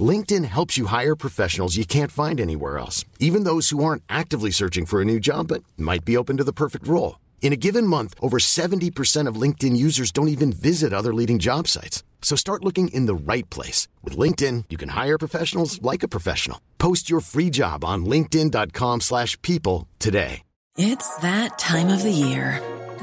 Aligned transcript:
LinkedIn 0.00 0.44
helps 0.44 0.78
you 0.78 0.86
hire 0.86 1.16
professionals 1.16 1.76
you 1.76 1.84
can't 1.84 2.12
find 2.12 2.40
anywhere 2.40 2.78
else, 2.78 3.04
even 3.18 3.42
those 3.42 3.70
who 3.70 3.82
aren't 3.82 4.04
actively 4.08 4.52
searching 4.52 4.86
for 4.86 5.02
a 5.02 5.04
new 5.04 5.18
job 5.18 5.48
but 5.48 5.64
might 5.76 6.04
be 6.04 6.16
open 6.16 6.36
to 6.36 6.44
the 6.44 6.52
perfect 6.52 6.86
role. 6.86 7.18
In 7.42 7.52
a 7.52 7.56
given 7.56 7.84
month, 7.86 8.14
over 8.22 8.38
70% 8.38 9.26
of 9.26 9.40
LinkedIn 9.40 9.76
users 9.76 10.12
don't 10.12 10.28
even 10.28 10.52
visit 10.52 10.92
other 10.92 11.12
leading 11.12 11.40
job 11.40 11.66
sites. 11.66 12.04
So 12.22 12.36
start 12.36 12.64
looking 12.64 12.88
in 12.94 13.06
the 13.06 13.32
right 13.32 13.48
place. 13.50 13.88
With 14.04 14.16
LinkedIn, 14.16 14.66
you 14.70 14.78
can 14.78 14.90
hire 14.90 15.18
professionals 15.18 15.82
like 15.82 16.04
a 16.04 16.08
professional. 16.08 16.60
Post 16.78 17.10
your 17.10 17.20
free 17.20 17.50
job 17.50 17.84
on 17.84 18.04
linkedin.com 18.04 19.00
slash 19.00 19.40
people 19.42 19.88
today. 19.98 20.42
It's 20.78 21.16
that 21.16 21.58
time 21.58 21.88
of 21.88 22.04
the 22.04 22.12
year. 22.12 22.62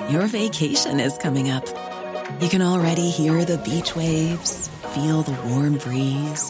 Your 0.09 0.27
vacation 0.27 1.01
is 1.01 1.17
coming 1.17 1.49
up. 1.49 1.65
You 2.39 2.47
can 2.47 2.61
already 2.61 3.09
hear 3.09 3.43
the 3.43 3.57
beach 3.57 3.93
waves, 3.93 4.69
feel 4.93 5.21
the 5.21 5.37
warm 5.49 5.77
breeze, 5.77 6.49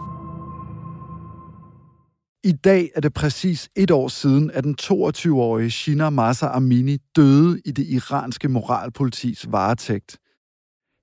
I 2.43 2.51
dag 2.51 2.91
er 2.95 3.01
det 3.01 3.13
præcis 3.13 3.69
et 3.75 3.91
år 3.91 4.07
siden, 4.07 4.51
at 4.51 4.63
den 4.63 4.75
22-årige 4.81 5.71
Shina 5.71 6.09
Masa 6.09 6.47
Amini 6.47 6.97
døde 7.15 7.61
i 7.65 7.71
det 7.71 7.87
iranske 7.87 8.47
moralpolitis 8.47 9.51
varetægt. 9.51 10.17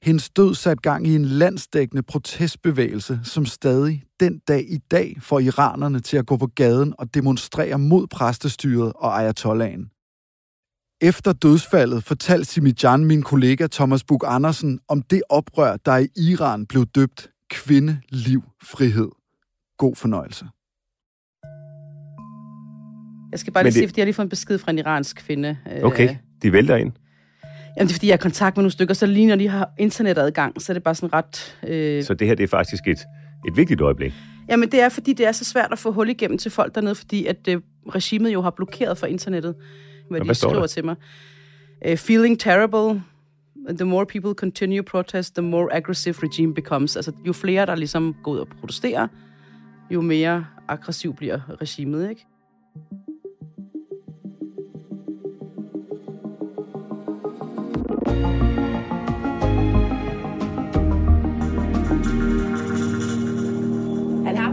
Hendes 0.02 0.30
død 0.30 0.54
satte 0.54 0.80
gang 0.80 1.06
i 1.06 1.14
en 1.14 1.24
landsdækkende 1.24 2.02
protestbevægelse, 2.02 3.20
som 3.24 3.46
stadig 3.46 4.04
den 4.20 4.38
dag 4.38 4.64
i 4.70 4.78
dag 4.90 5.16
får 5.20 5.40
iranerne 5.40 6.00
til 6.00 6.16
at 6.16 6.26
gå 6.26 6.36
på 6.36 6.46
gaden 6.46 6.94
og 6.98 7.14
demonstrere 7.14 7.78
mod 7.78 8.06
præstestyret 8.06 8.92
og 8.96 9.20
ayatollahen. 9.20 9.90
Efter 11.00 11.32
dødsfaldet 11.32 12.04
fortalte 12.04 12.44
Simijan 12.44 13.04
min 13.04 13.22
kollega 13.22 13.66
Thomas 13.66 14.04
Bug 14.04 14.24
Andersen 14.26 14.80
om 14.88 15.02
det 15.02 15.22
oprør, 15.28 15.76
der 15.76 15.96
i 15.96 16.08
Iran 16.16 16.66
blev 16.66 16.86
døbt 16.86 17.30
Kvinde, 17.50 18.00
Liv, 18.08 18.42
Frihed. 18.62 19.10
God 19.78 19.96
fornøjelse. 19.96 20.46
Jeg 23.32 23.40
skal 23.40 23.52
bare 23.52 23.64
lige 23.64 23.70
det... 23.70 23.78
sige, 23.78 23.88
fordi 23.88 23.98
jeg 23.98 24.02
har 24.02 24.06
lige 24.06 24.14
fået 24.14 24.26
en 24.26 24.30
besked 24.30 24.58
fra 24.58 24.70
en 24.72 24.78
iransk 24.78 25.16
kvinde. 25.16 25.56
Okay, 25.82 26.16
de 26.42 26.52
vælter 26.52 26.76
ind. 26.76 26.92
Jamen, 27.76 27.88
det 27.88 27.92
er 27.92 27.94
fordi, 27.94 28.06
jeg 28.06 28.12
er 28.12 28.18
i 28.18 28.20
kontakt 28.20 28.56
med 28.56 28.62
nogle 28.62 28.72
stykker, 28.72 28.94
så 28.94 29.06
lige 29.06 29.26
når 29.26 29.36
de 29.36 29.48
har 29.48 29.70
internetadgang, 29.78 30.62
så 30.62 30.72
er 30.72 30.74
det 30.74 30.82
bare 30.82 30.94
sådan 30.94 31.12
ret... 31.12 31.56
Øh... 31.68 32.04
Så 32.04 32.14
det 32.14 32.26
her, 32.26 32.34
det 32.34 32.44
er 32.44 32.48
faktisk 32.48 32.86
et, 32.86 32.98
et 33.48 33.56
vigtigt 33.56 33.80
øjeblik? 33.80 34.12
Jamen, 34.48 34.70
det 34.70 34.80
er, 34.80 34.88
fordi 34.88 35.12
det 35.12 35.26
er 35.26 35.32
så 35.32 35.44
svært 35.44 35.72
at 35.72 35.78
få 35.78 35.92
hul 35.92 36.08
igennem 36.08 36.38
til 36.38 36.50
folk 36.50 36.74
dernede, 36.74 36.94
fordi 36.94 37.26
at 37.26 37.48
øh, 37.48 37.60
regimet 37.88 38.32
jo 38.32 38.42
har 38.42 38.50
blokeret 38.50 38.98
for 38.98 39.06
internettet, 39.06 39.54
hvad, 40.10 40.20
hvad 40.20 40.28
de 40.28 40.34
skriver 40.34 40.58
der? 40.58 40.66
til 40.66 40.84
mig. 40.84 40.96
Uh, 41.88 41.96
feeling 41.96 42.40
terrible, 42.40 43.02
the 43.68 43.84
more 43.84 44.06
people 44.06 44.34
continue 44.34 44.82
protest, 44.82 45.34
the 45.34 45.42
more 45.42 45.74
aggressive 45.74 46.14
regime 46.22 46.54
becomes. 46.54 46.96
Altså, 46.96 47.12
jo 47.26 47.32
flere, 47.32 47.66
der 47.66 47.74
ligesom 47.74 48.14
går 48.22 48.32
ud 48.32 48.38
og 48.38 48.48
protesterer, 48.60 49.08
jo 49.90 50.00
mere 50.00 50.46
aggressiv 50.68 51.14
bliver 51.14 51.40
regimet, 51.60 52.10
ikke? 52.10 52.26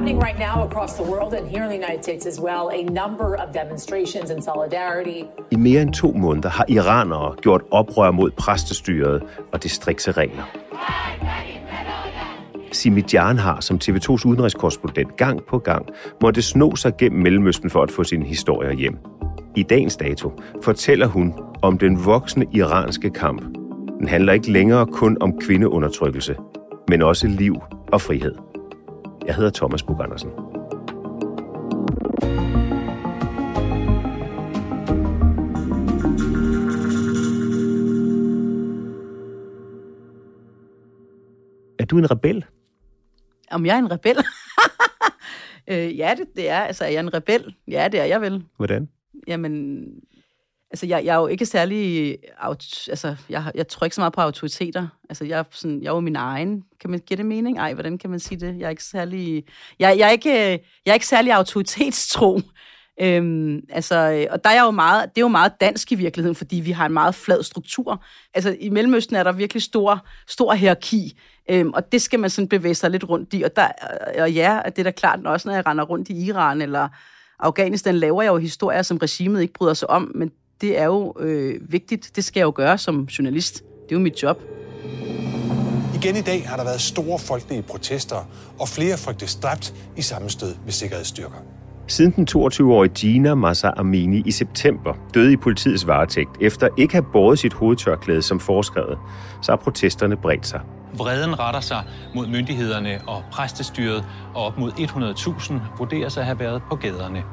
Happening 0.05 0.23
right 0.27 0.39
now 0.39 0.67
across 0.67 0.93
the 0.93 1.03
world 1.03 1.33
and 1.33 1.47
here 1.47 1.63
in 1.63 1.69
the 1.69 1.75
United 1.75 2.03
States 2.03 2.25
as 2.25 2.39
well. 2.39 2.69
A 2.81 2.83
number 2.83 3.35
of 3.35 3.53
demonstrations 3.53 4.29
in 4.29 4.41
solidarity. 4.41 5.23
I 5.51 5.55
mere 5.55 5.81
end 5.81 5.93
to 5.93 6.11
måneder 6.11 6.49
har 6.49 6.65
iranere 6.67 7.35
gjort 7.41 7.61
oprør 7.71 8.11
mod 8.11 8.31
præstestyret 8.31 9.23
og 9.53 9.63
de 9.63 9.69
strikse 9.69 10.11
regler. 10.11 10.43
Simi 12.71 13.03
Jan 13.13 13.37
har 13.37 13.59
som 13.59 13.79
TV2's 13.83 14.25
udenrigskorrespondent 14.25 15.17
gang 15.17 15.43
på 15.49 15.59
gang 15.59 15.85
måtte 16.21 16.41
sno 16.41 16.75
sig 16.75 16.97
gennem 16.97 17.21
Mellemøsten 17.21 17.69
for 17.69 17.83
at 17.83 17.91
få 17.91 18.03
sin 18.03 18.23
historie 18.23 18.75
hjem. 18.75 18.97
I 19.55 19.63
dagens 19.63 19.97
dato 19.97 20.31
fortæller 20.63 21.07
hun 21.07 21.33
om 21.61 21.77
den 21.77 22.05
voksne 22.05 22.45
iranske 22.51 23.09
kamp. 23.09 23.41
Den 23.99 24.07
handler 24.07 24.33
ikke 24.33 24.51
længere 24.51 24.85
kun 24.85 25.17
om 25.21 25.39
kvindeundertrykkelse, 25.39 26.35
men 26.89 27.01
også 27.01 27.27
liv 27.27 27.55
og 27.91 28.01
frihed. 28.01 28.44
Jeg 29.25 29.35
hedder 29.35 29.49
Thomas 29.49 29.83
Bug 29.83 30.03
Andersen. 30.03 30.29
Er 41.79 41.85
du 41.89 41.97
en 41.97 42.11
rebel? 42.11 42.45
Om 43.51 43.65
jeg 43.65 43.75
er 43.75 43.79
en 43.79 43.91
rebel? 43.91 44.17
øh, 45.71 45.97
ja, 45.97 46.15
det, 46.17 46.27
det 46.35 46.49
er. 46.49 46.59
Altså, 46.59 46.85
er 46.85 46.89
jeg 46.89 46.99
en 46.99 47.13
rebel? 47.13 47.55
Ja, 47.67 47.87
det 47.91 47.99
er 47.99 48.05
jeg 48.05 48.21
vel. 48.21 48.43
Hvordan? 48.57 48.89
Jamen, 49.27 49.85
Altså, 50.75 50.85
jeg, 50.85 51.05
jeg 51.05 51.15
er 51.15 51.19
jo 51.19 51.27
ikke 51.27 51.45
særlig... 51.45 52.17
Altså, 52.89 53.15
jeg, 53.29 53.51
jeg 53.55 53.67
tror 53.67 53.85
ikke 53.85 53.95
så 53.95 54.01
meget 54.01 54.13
på 54.13 54.21
autoriteter. 54.21 54.87
Altså, 55.09 55.25
jeg, 55.25 55.39
er 55.39 55.43
sådan, 55.51 55.81
jeg 55.81 55.89
er 55.89 55.93
jo 55.93 55.99
min 55.99 56.15
egen. 56.15 56.63
Kan 56.81 56.89
man 56.89 56.99
give 56.99 57.17
det 57.17 57.25
mening? 57.25 57.57
Ej, 57.57 57.73
hvordan 57.73 57.97
kan 57.97 58.09
man 58.09 58.19
sige 58.19 58.39
det? 58.39 58.59
Jeg 58.59 58.65
er 58.65 58.69
ikke 58.69 58.83
særlig... 58.83 59.43
Jeg, 59.79 59.97
jeg, 59.97 60.07
er, 60.07 60.11
ikke, 60.11 60.51
jeg 60.85 60.91
er 60.91 60.93
ikke 60.93 61.07
særlig 61.07 61.33
autoritetstro. 61.33 62.41
Øhm, 63.01 63.59
altså, 63.69 64.27
og 64.31 64.43
der 64.43 64.49
er 64.49 64.63
jo 64.63 64.71
meget, 64.71 65.09
det 65.09 65.17
er 65.17 65.25
jo 65.25 65.27
meget 65.27 65.51
dansk 65.61 65.91
i 65.91 65.95
virkeligheden, 65.95 66.35
fordi 66.35 66.55
vi 66.55 66.71
har 66.71 66.85
en 66.85 66.93
meget 66.93 67.15
flad 67.15 67.43
struktur. 67.43 68.03
Altså, 68.33 68.57
i 68.59 68.69
Mellemøsten 68.69 69.15
er 69.15 69.23
der 69.23 69.31
virkelig 69.31 69.63
stor, 69.63 70.07
stor 70.27 70.53
hierarki, 70.53 71.19
øhm, 71.49 71.73
og 71.73 71.91
det 71.91 72.01
skal 72.01 72.19
man 72.19 72.29
sådan 72.29 72.49
bevæge 72.49 72.75
sig 72.75 72.91
lidt 72.91 73.09
rundt 73.09 73.33
i. 73.33 73.43
Og, 73.43 73.55
der, 73.55 73.67
og 74.19 74.31
ja, 74.31 74.61
det 74.65 74.79
er 74.79 74.83
da 74.83 74.91
klart, 74.91 75.25
også 75.25 75.47
når 75.47 75.55
jeg 75.55 75.65
render 75.65 75.83
rundt 75.83 76.09
i 76.09 76.25
Iran 76.25 76.61
eller 76.61 76.87
Afghanistan, 77.39 77.95
laver 77.95 78.21
jeg 78.21 78.29
jo 78.29 78.37
historier, 78.37 78.81
som 78.81 78.97
regimet 78.97 79.41
ikke 79.41 79.53
bryder 79.53 79.73
sig 79.73 79.89
om, 79.89 80.11
men 80.15 80.31
det 80.61 80.79
er 80.79 80.85
jo 80.85 81.13
øh, 81.19 81.71
vigtigt. 81.71 82.11
Det 82.15 82.23
skal 82.23 82.39
jeg 82.39 82.45
jo 82.45 82.53
gøre 82.55 82.77
som 82.77 83.03
journalist. 83.03 83.57
Det 83.59 83.91
er 83.91 83.95
jo 83.95 83.99
mit 83.99 84.23
job. 84.23 84.41
Igen 85.95 86.15
i 86.15 86.21
dag 86.21 86.47
har 86.47 86.57
der 86.57 86.63
været 86.63 86.81
store 86.81 87.19
folkelige 87.19 87.61
protester, 87.61 88.29
og 88.59 88.67
flere 88.67 88.97
frygtes 88.97 89.35
dræbt 89.35 89.73
i 89.97 90.01
sammenstød 90.01 90.55
med 90.63 90.71
sikkerhedsstyrker. 90.71 91.37
Siden 91.87 92.11
den 92.11 92.27
22-årige 92.31 92.93
Gina 92.93 93.35
Massa 93.35 93.71
Amini 93.77 94.23
i 94.25 94.31
september 94.31 94.93
døde 95.13 95.33
i 95.33 95.37
politiets 95.37 95.87
varetægt 95.87 96.29
efter 96.41 96.67
ikke 96.77 96.97
at 96.97 97.03
have 97.03 97.11
båret 97.11 97.39
sit 97.39 97.53
hovedtørklæde 97.53 98.21
som 98.21 98.39
foreskrevet, 98.39 98.97
så 99.41 99.51
har 99.51 99.57
protesterne 99.57 100.17
bredt 100.17 100.47
sig. 100.47 100.61
Vreden 100.97 101.39
retter 101.39 101.59
sig 101.59 101.83
mod 102.15 102.27
myndighederne 102.27 103.01
og 103.07 103.23
præstestyret, 103.31 104.05
og 104.35 104.43
op 104.43 104.57
mod 104.57 104.71
100.000 104.71 105.53
vurderes 105.77 106.17
at 106.17 106.25
have 106.25 106.39
været 106.39 106.61
på 106.69 106.75
gaderne. 106.75 107.23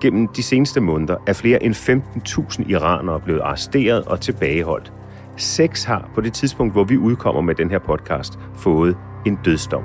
Gennem 0.00 0.28
de 0.28 0.42
seneste 0.42 0.80
måneder 0.80 1.16
er 1.26 1.32
flere 1.32 1.62
end 1.62 1.74
15.000 1.74 2.70
iranere 2.70 3.20
blevet 3.20 3.40
arresteret 3.40 4.04
og 4.04 4.20
tilbageholdt. 4.20 4.92
Seks 5.36 5.84
har 5.84 6.10
på 6.14 6.20
det 6.20 6.32
tidspunkt, 6.32 6.72
hvor 6.72 6.84
vi 6.84 6.96
udkommer 6.96 7.40
med 7.40 7.54
den 7.54 7.70
her 7.70 7.78
podcast, 7.78 8.38
fået 8.54 8.96
en 9.26 9.38
dødsdom. 9.44 9.82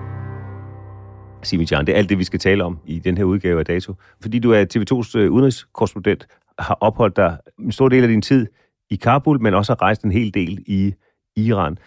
Simi 1.44 1.68
Jan, 1.72 1.86
det 1.86 1.94
er 1.94 1.98
alt 1.98 2.10
det, 2.10 2.20
vi 2.20 2.24
skal 2.24 2.40
tale 2.40 2.64
om 2.64 2.80
i 2.86 3.00
den 3.00 3.18
her 3.18 3.24
udgave 3.24 3.60
af 3.60 3.66
Dato. 3.66 3.94
Fordi 4.22 4.40
du 4.40 4.52
er 4.52 4.66
TV2's 4.76 5.18
øh, 5.18 5.32
udenrigskorrespondent, 5.32 6.28
har 6.60 6.78
opholdt 6.82 7.16
dig 7.16 7.38
en 7.60 7.72
stor 7.72 7.90
del 7.90 8.04
af 8.04 8.10
din 8.10 8.22
tid 8.22 8.48
i 8.90 8.96
Kabul, 8.96 9.42
men 9.42 9.54
også 9.54 9.72
har 9.72 9.82
rejst 9.82 10.04
en 10.04 10.12
hel 10.12 10.34
del 10.34 10.64
i 10.66 10.94
Iran. 11.36 11.78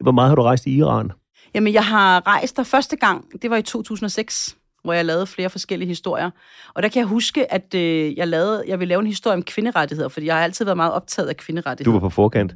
Hvor 0.00 0.12
meget 0.12 0.28
har 0.28 0.36
du 0.36 0.42
rejst 0.42 0.66
i 0.66 0.76
Iran? 0.76 1.12
Jamen, 1.54 1.72
jeg 1.72 1.84
har 1.84 2.26
rejst 2.26 2.56
der 2.56 2.62
første 2.62 2.96
gang, 2.96 3.42
det 3.42 3.50
var 3.50 3.56
i 3.56 3.62
2006 3.62 4.56
hvor 4.86 4.92
jeg 4.92 5.04
lavede 5.04 5.26
flere 5.26 5.50
forskellige 5.50 5.88
historier. 5.88 6.30
Og 6.74 6.82
der 6.82 6.88
kan 6.88 7.00
jeg 7.00 7.06
huske, 7.06 7.52
at 7.52 7.74
øh, 7.74 8.18
jeg, 8.18 8.28
lavede, 8.28 8.64
jeg 8.68 8.80
ville 8.80 8.88
lave 8.88 9.00
en 9.00 9.06
historie 9.06 9.36
om 9.36 9.42
kvinderettigheder, 9.42 10.08
fordi 10.08 10.26
jeg 10.26 10.34
har 10.34 10.42
altid 10.42 10.64
været 10.64 10.76
meget 10.76 10.92
optaget 10.92 11.28
af 11.28 11.36
kvinderettigheder. 11.36 11.98
Du 11.98 12.00
var 12.00 12.08
på 12.08 12.14
forkant? 12.14 12.54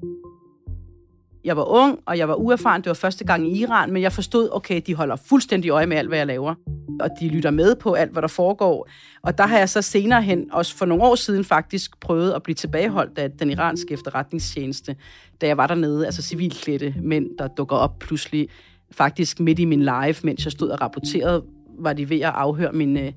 Jeg 1.44 1.56
var 1.56 1.64
ung, 1.64 1.98
og 2.06 2.18
jeg 2.18 2.28
var 2.28 2.34
uerfaren. 2.34 2.82
Det 2.82 2.88
var 2.88 2.94
første 2.94 3.24
gang 3.24 3.48
i 3.48 3.60
Iran, 3.60 3.92
men 3.92 4.02
jeg 4.02 4.12
forstod, 4.12 4.48
okay, 4.52 4.80
de 4.86 4.94
holder 4.94 5.16
fuldstændig 5.16 5.70
øje 5.70 5.86
med 5.86 5.96
alt, 5.96 6.08
hvad 6.08 6.18
jeg 6.18 6.26
laver. 6.26 6.54
Og 7.00 7.08
de 7.20 7.28
lytter 7.28 7.50
med 7.50 7.76
på 7.76 7.94
alt, 7.94 8.12
hvad 8.12 8.22
der 8.22 8.28
foregår. 8.28 8.88
Og 9.22 9.38
der 9.38 9.46
har 9.46 9.58
jeg 9.58 9.68
så 9.68 9.82
senere 9.82 10.22
hen, 10.22 10.52
også 10.52 10.76
for 10.76 10.86
nogle 10.86 11.04
år 11.04 11.14
siden 11.14 11.44
faktisk, 11.44 12.00
prøvet 12.00 12.32
at 12.32 12.42
blive 12.42 12.54
tilbageholdt 12.54 13.18
af 13.18 13.30
den 13.30 13.50
iranske 13.50 13.94
efterretningstjeneste, 13.94 14.96
da 15.40 15.46
jeg 15.46 15.56
var 15.56 15.66
dernede, 15.66 16.06
altså 16.06 16.22
civilklædte 16.22 16.94
mænd, 17.02 17.38
der 17.38 17.48
dukker 17.48 17.76
op 17.76 17.98
pludselig, 17.98 18.48
faktisk 18.92 19.40
midt 19.40 19.58
i 19.58 19.64
min 19.64 19.82
live, 19.82 20.14
mens 20.22 20.44
jeg 20.44 20.52
stod 20.52 20.68
og 20.68 20.80
rapporterede, 20.80 21.44
var 21.80 21.92
de 21.92 22.10
ved 22.10 22.20
at 22.20 22.32
afhøre 22.34 22.72
min 22.72 22.96
øh, 22.96 23.12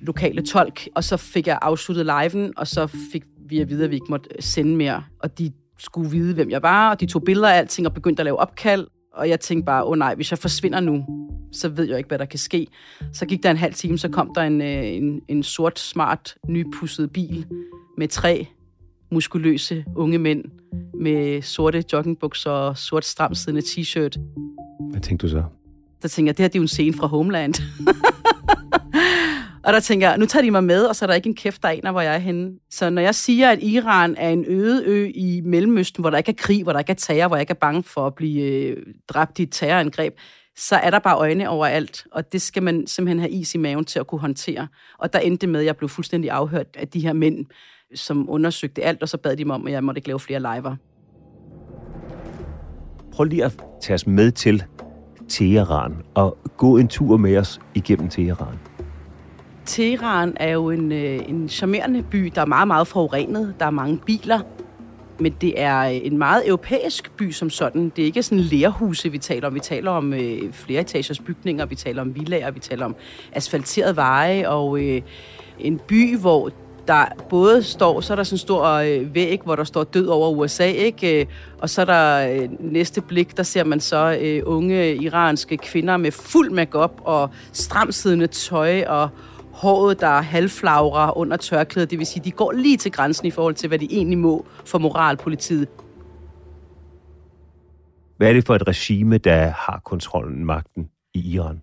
lokale 0.00 0.42
tolk, 0.42 0.88
og 0.94 1.04
så 1.04 1.16
fik 1.16 1.46
jeg 1.46 1.58
afsluttet 1.62 2.06
liven, 2.06 2.52
og 2.56 2.66
så 2.66 2.86
fik 3.12 3.24
vi 3.48 3.60
at 3.60 3.68
vide, 3.68 3.84
at 3.84 3.90
vi 3.90 3.94
ikke 3.94 4.06
måtte 4.10 4.30
øh, 4.36 4.42
sende 4.42 4.76
mere. 4.76 5.04
Og 5.22 5.38
de 5.38 5.52
skulle 5.78 6.10
vide, 6.10 6.34
hvem 6.34 6.50
jeg 6.50 6.62
var, 6.62 6.90
og 6.90 7.00
de 7.00 7.06
tog 7.06 7.24
billeder 7.24 7.48
af 7.48 7.58
alting 7.58 7.86
og 7.86 7.94
begyndte 7.94 8.20
at 8.20 8.24
lave 8.24 8.36
opkald. 8.36 8.86
Og 9.14 9.28
jeg 9.28 9.40
tænkte 9.40 9.66
bare, 9.66 9.84
åh 9.84 9.90
oh, 9.90 9.98
nej, 9.98 10.14
hvis 10.14 10.30
jeg 10.30 10.38
forsvinder 10.38 10.80
nu, 10.80 11.04
så 11.52 11.68
ved 11.68 11.84
jeg 11.84 11.98
ikke, 11.98 12.08
hvad 12.08 12.18
der 12.18 12.24
kan 12.24 12.38
ske. 12.38 12.66
Så 13.12 13.26
gik 13.26 13.42
der 13.42 13.50
en 13.50 13.56
halv 13.56 13.74
time, 13.74 13.98
så 13.98 14.08
kom 14.08 14.34
der 14.34 14.42
en, 14.42 14.60
øh, 14.60 14.86
en, 14.86 15.20
en 15.28 15.42
sort, 15.42 15.78
smart, 15.78 16.34
nypusset 16.48 17.12
bil 17.12 17.46
med 17.98 18.08
tre 18.08 18.46
muskuløse 19.10 19.84
unge 19.96 20.18
mænd 20.18 20.44
med 21.00 21.42
sorte 21.42 21.84
joggingbukser 21.92 22.50
og 22.50 22.78
sort 22.78 23.04
stramsiddende 23.04 23.66
t-shirt. 23.66 24.20
Hvad 24.90 25.00
tænkte 25.00 25.26
du 25.26 25.30
så? 25.30 25.42
Der 26.04 26.08
tænker 26.08 26.28
jeg, 26.28 26.36
det 26.36 26.42
her 26.42 26.48
det 26.48 26.54
er 26.54 26.60
jo 26.60 26.62
en 26.62 26.68
scene 26.68 26.94
fra 26.94 27.06
Homeland. 27.06 27.54
Og 29.64 29.72
der 29.72 29.80
tænker 29.80 30.08
jeg, 30.08 30.18
nu 30.18 30.26
tager 30.26 30.42
de 30.42 30.50
mig 30.50 30.64
med, 30.64 30.84
og 30.84 30.96
så 30.96 31.04
er 31.04 31.06
der 31.06 31.14
ikke 31.14 31.28
en 31.28 31.34
kæft, 31.34 31.62
der 31.62 31.68
aner, 31.68 31.92
hvor 31.92 32.00
jeg 32.00 32.14
er 32.14 32.18
henne. 32.18 32.50
Så 32.70 32.90
når 32.90 33.02
jeg 33.02 33.14
siger, 33.14 33.50
at 33.50 33.62
Iran 33.62 34.14
er 34.18 34.28
en 34.28 34.44
øde 34.48 34.82
ø 34.86 35.10
i 35.14 35.40
Mellemøsten, 35.44 36.02
hvor 36.02 36.10
der 36.10 36.18
ikke 36.18 36.30
er 36.30 36.36
krig, 36.38 36.62
hvor 36.62 36.72
der 36.72 36.78
ikke 36.78 36.90
er 36.90 36.94
terror, 36.94 37.28
hvor 37.28 37.36
jeg 37.36 37.42
ikke 37.42 37.50
er 37.50 37.58
bange 37.60 37.82
for 37.82 38.06
at 38.06 38.14
blive 38.14 38.42
øh, 38.42 38.76
dræbt 39.08 39.38
i 39.38 39.42
et 39.42 39.48
terrorangreb, 39.52 40.14
så 40.56 40.76
er 40.76 40.90
der 40.90 40.98
bare 40.98 41.16
øjne 41.16 41.48
overalt, 41.48 42.06
og 42.12 42.32
det 42.32 42.42
skal 42.42 42.62
man 42.62 42.86
simpelthen 42.86 43.18
have 43.18 43.30
is 43.30 43.54
i 43.54 43.58
maven 43.58 43.84
til 43.84 43.98
at 43.98 44.06
kunne 44.06 44.20
håndtere. 44.20 44.68
Og 44.98 45.12
der 45.12 45.18
endte 45.18 45.46
med, 45.46 45.60
at 45.60 45.66
jeg 45.66 45.76
blev 45.76 45.88
fuldstændig 45.88 46.30
afhørt 46.30 46.66
af 46.74 46.88
de 46.88 47.00
her 47.00 47.12
mænd, 47.12 47.46
som 47.94 48.30
undersøgte 48.30 48.82
alt, 48.82 49.02
og 49.02 49.08
så 49.08 49.16
bad 49.16 49.36
de 49.36 49.44
mig 49.44 49.54
om, 49.54 49.66
at 49.66 49.72
jeg 49.72 49.84
måtte 49.84 49.98
ikke 49.98 50.08
lave 50.08 50.20
flere 50.20 50.40
liver. 50.40 50.76
Prøv 53.12 53.24
lige 53.24 53.44
at 53.44 53.64
tage 53.80 53.94
os 53.94 54.06
med 54.06 54.32
til 54.32 54.64
Teheran 55.28 55.94
og 56.14 56.38
gå 56.56 56.76
en 56.76 56.88
tur 56.88 57.16
med 57.16 57.36
os 57.36 57.60
igennem 57.74 58.08
Teheran. 58.08 58.58
Teheran 59.66 60.36
er 60.36 60.52
jo 60.52 60.70
en, 60.70 60.92
øh, 60.92 61.20
en 61.28 61.48
charmerende 61.48 62.02
by, 62.02 62.32
der 62.34 62.40
er 62.40 62.46
meget, 62.46 62.66
meget 62.66 62.86
forurenet. 62.86 63.54
Der 63.60 63.66
er 63.66 63.70
mange 63.70 64.00
biler, 64.06 64.40
men 65.18 65.34
det 65.40 65.60
er 65.60 65.80
øh, 65.80 66.00
en 66.02 66.18
meget 66.18 66.48
europæisk 66.48 67.10
by 67.16 67.30
som 67.30 67.50
sådan. 67.50 67.92
Det 67.96 68.02
er 68.02 68.06
ikke 68.06 68.22
sådan 68.22 68.44
lærhuse, 68.44 69.10
vi 69.10 69.18
taler 69.18 69.46
om. 69.46 69.54
Vi 69.54 69.60
taler 69.60 69.90
om 69.90 70.12
øh, 70.12 70.52
flere 70.52 70.80
etagers 70.80 71.20
bygninger, 71.20 71.66
vi 71.66 71.74
taler 71.74 72.02
om 72.02 72.14
villager, 72.14 72.50
vi 72.50 72.60
taler 72.60 72.84
om 72.84 72.96
asfalterede 73.32 73.96
veje, 73.96 74.48
og 74.48 74.80
øh, 74.80 75.02
en 75.58 75.80
by, 75.88 76.16
hvor 76.16 76.50
der 76.88 77.04
både 77.28 77.62
står, 77.62 78.00
så 78.00 78.12
er 78.12 78.16
der 78.16 78.22
sådan 78.22 78.34
en 78.34 78.38
stor 78.38 78.64
øh, 78.64 79.14
væg, 79.14 79.40
hvor 79.44 79.56
der 79.56 79.64
står 79.64 79.84
død 79.84 80.06
over 80.06 80.30
USA, 80.30 80.66
ikke? 80.66 81.20
Øh, 81.20 81.26
og 81.58 81.70
så 81.70 81.80
er 81.80 81.84
der 81.84 82.28
øh, 82.28 82.48
næste 82.60 83.00
blik, 83.00 83.36
der 83.36 83.42
ser 83.42 83.64
man 83.64 83.80
så 83.80 84.18
øh, 84.20 84.42
unge 84.46 84.96
iranske 84.96 85.56
kvinder 85.56 85.96
med 85.96 86.10
fuld 86.10 86.50
makeup 86.50 87.00
og 87.04 87.30
stramsiddende 87.52 88.26
tøj 88.26 88.84
og 88.86 89.08
håret, 89.52 90.00
der 90.00 90.20
halvflagrer 90.20 91.18
under 91.18 91.36
tørklædet. 91.36 91.90
Det 91.90 91.98
vil 91.98 92.06
sige, 92.06 92.24
de 92.24 92.30
går 92.30 92.52
lige 92.52 92.76
til 92.76 92.92
grænsen 92.92 93.26
i 93.26 93.30
forhold 93.30 93.54
til, 93.54 93.68
hvad 93.68 93.78
de 93.78 93.88
egentlig 93.90 94.18
må 94.18 94.46
for 94.64 94.78
moralpolitiet. 94.78 95.68
Hvad 98.16 98.28
er 98.28 98.32
det 98.32 98.46
for 98.46 98.54
et 98.54 98.68
regime, 98.68 99.18
der 99.18 99.46
har 99.46 99.80
kontrollen, 99.84 100.44
magten 100.44 100.88
i 101.14 101.34
Iran? 101.34 101.62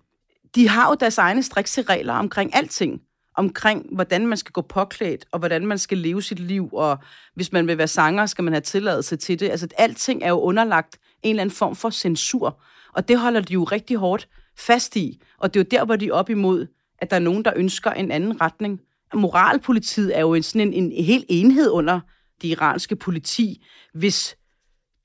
De 0.54 0.68
har 0.68 0.88
jo 0.88 0.96
deres 1.00 1.18
egne 1.18 1.42
strikse 1.42 1.82
regler 1.82 2.14
omkring 2.14 2.56
alting 2.56 3.00
omkring, 3.34 3.86
hvordan 3.92 4.26
man 4.26 4.38
skal 4.38 4.52
gå 4.52 4.60
påklædt, 4.60 5.24
og 5.32 5.38
hvordan 5.38 5.66
man 5.66 5.78
skal 5.78 5.98
leve 5.98 6.22
sit 6.22 6.38
liv, 6.38 6.68
og 6.72 6.98
hvis 7.34 7.52
man 7.52 7.66
vil 7.66 7.78
være 7.78 7.88
sanger, 7.88 8.26
skal 8.26 8.44
man 8.44 8.52
have 8.52 8.60
tilladelse 8.60 9.16
til 9.16 9.40
det. 9.40 9.50
Altså, 9.50 9.68
alting 9.78 10.22
er 10.22 10.28
jo 10.28 10.40
underlagt 10.40 10.98
en 11.22 11.30
eller 11.30 11.40
anden 11.40 11.56
form 11.56 11.76
for 11.76 11.90
censur, 11.90 12.60
og 12.94 13.08
det 13.08 13.18
holder 13.18 13.40
de 13.40 13.52
jo 13.52 13.64
rigtig 13.64 13.96
hårdt 13.96 14.28
fast 14.58 14.96
i, 14.96 15.22
og 15.38 15.54
det 15.54 15.60
er 15.60 15.64
jo 15.64 15.78
der, 15.78 15.84
hvor 15.84 15.96
de 15.96 16.06
er 16.06 16.12
op 16.12 16.30
imod, 16.30 16.66
at 16.98 17.10
der 17.10 17.16
er 17.16 17.20
nogen, 17.20 17.44
der 17.44 17.52
ønsker 17.56 17.90
en 17.90 18.10
anden 18.10 18.40
retning. 18.40 18.80
Moralpolitiet 19.14 20.16
er 20.16 20.20
jo 20.20 20.34
en, 20.34 20.42
sådan 20.42 20.72
en, 20.72 20.92
en 20.92 21.04
hel 21.04 21.24
enhed 21.28 21.70
under 21.70 22.00
det 22.42 22.48
iranske 22.48 22.96
politi, 22.96 23.66
hvis 23.94 24.36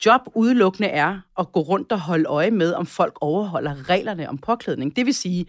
job 0.06 0.22
udelukkende 0.36 0.90
er 0.90 1.20
at 1.40 1.52
gå 1.52 1.60
rundt 1.60 1.92
og 1.92 2.00
holde 2.00 2.26
øje 2.26 2.52
med, 2.52 2.74
om 2.74 2.86
folk 2.86 3.18
overholder 3.22 3.90
reglerne 3.90 4.30
om 4.30 4.38
påklædning. 4.38 4.96
Det 4.96 5.06
vil 5.06 5.14
sige, 5.14 5.46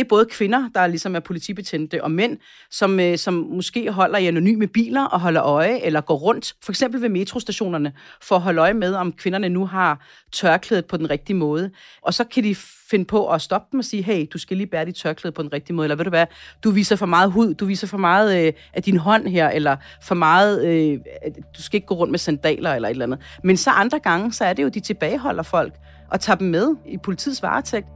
det 0.00 0.06
er 0.06 0.08
både 0.08 0.26
kvinder, 0.30 0.68
der 0.74 0.86
ligesom 0.86 1.16
er 1.16 1.20
politibetjente, 1.20 2.04
og 2.04 2.10
mænd, 2.10 2.38
som, 2.70 3.00
øh, 3.00 3.18
som 3.18 3.34
måske 3.34 3.92
holder 3.92 4.18
i 4.18 4.26
anonyme 4.26 4.66
biler 4.66 5.04
og 5.04 5.20
holder 5.20 5.42
øje, 5.42 5.78
eller 5.78 6.00
går 6.00 6.14
rundt, 6.14 6.54
for 6.64 6.72
eksempel 6.72 7.02
ved 7.02 7.08
metrostationerne, 7.08 7.92
for 8.22 8.36
at 8.36 8.42
holde 8.42 8.60
øje 8.60 8.74
med, 8.74 8.94
om 8.94 9.12
kvinderne 9.12 9.48
nu 9.48 9.66
har 9.66 10.06
tørklædet 10.32 10.84
på 10.84 10.96
den 10.96 11.10
rigtige 11.10 11.36
måde. 11.36 11.70
Og 12.02 12.14
så 12.14 12.24
kan 12.24 12.44
de 12.44 12.54
finde 12.90 13.04
på 13.04 13.28
at 13.28 13.42
stoppe 13.42 13.68
dem 13.72 13.78
og 13.78 13.84
sige, 13.84 14.02
hey, 14.02 14.26
du 14.32 14.38
skal 14.38 14.56
lige 14.56 14.66
bære 14.66 14.84
dit 14.84 14.94
tørklæde 14.94 15.32
på 15.32 15.42
den 15.42 15.52
rigtige 15.52 15.76
måde, 15.76 15.84
eller 15.84 15.96
ved 15.96 16.04
du 16.04 16.10
hvad, 16.10 16.26
du 16.64 16.70
viser 16.70 16.96
for 16.96 17.06
meget 17.06 17.32
hud, 17.32 17.54
du 17.54 17.64
viser 17.64 17.86
for 17.86 17.98
meget 17.98 18.46
øh, 18.46 18.52
af 18.74 18.82
din 18.82 18.96
hånd 18.96 19.28
her, 19.28 19.48
eller 19.48 19.76
for 20.02 20.14
meget, 20.14 20.66
øh, 20.66 20.98
du 21.56 21.62
skal 21.62 21.76
ikke 21.76 21.86
gå 21.86 21.94
rundt 21.94 22.10
med 22.10 22.18
sandaler 22.18 22.74
eller 22.74 22.88
et 22.88 22.92
eller 22.92 23.06
andet. 23.06 23.18
Men 23.44 23.56
så 23.56 23.70
andre 23.70 23.98
gange, 23.98 24.32
så 24.32 24.44
er 24.44 24.52
det 24.52 24.62
jo, 24.62 24.68
de 24.68 24.80
tilbageholder 24.80 25.42
folk 25.42 25.72
og 26.10 26.20
tager 26.20 26.36
dem 26.36 26.48
med 26.48 26.76
i 26.86 26.96
politiets 26.96 27.42
varetægt. 27.42 27.86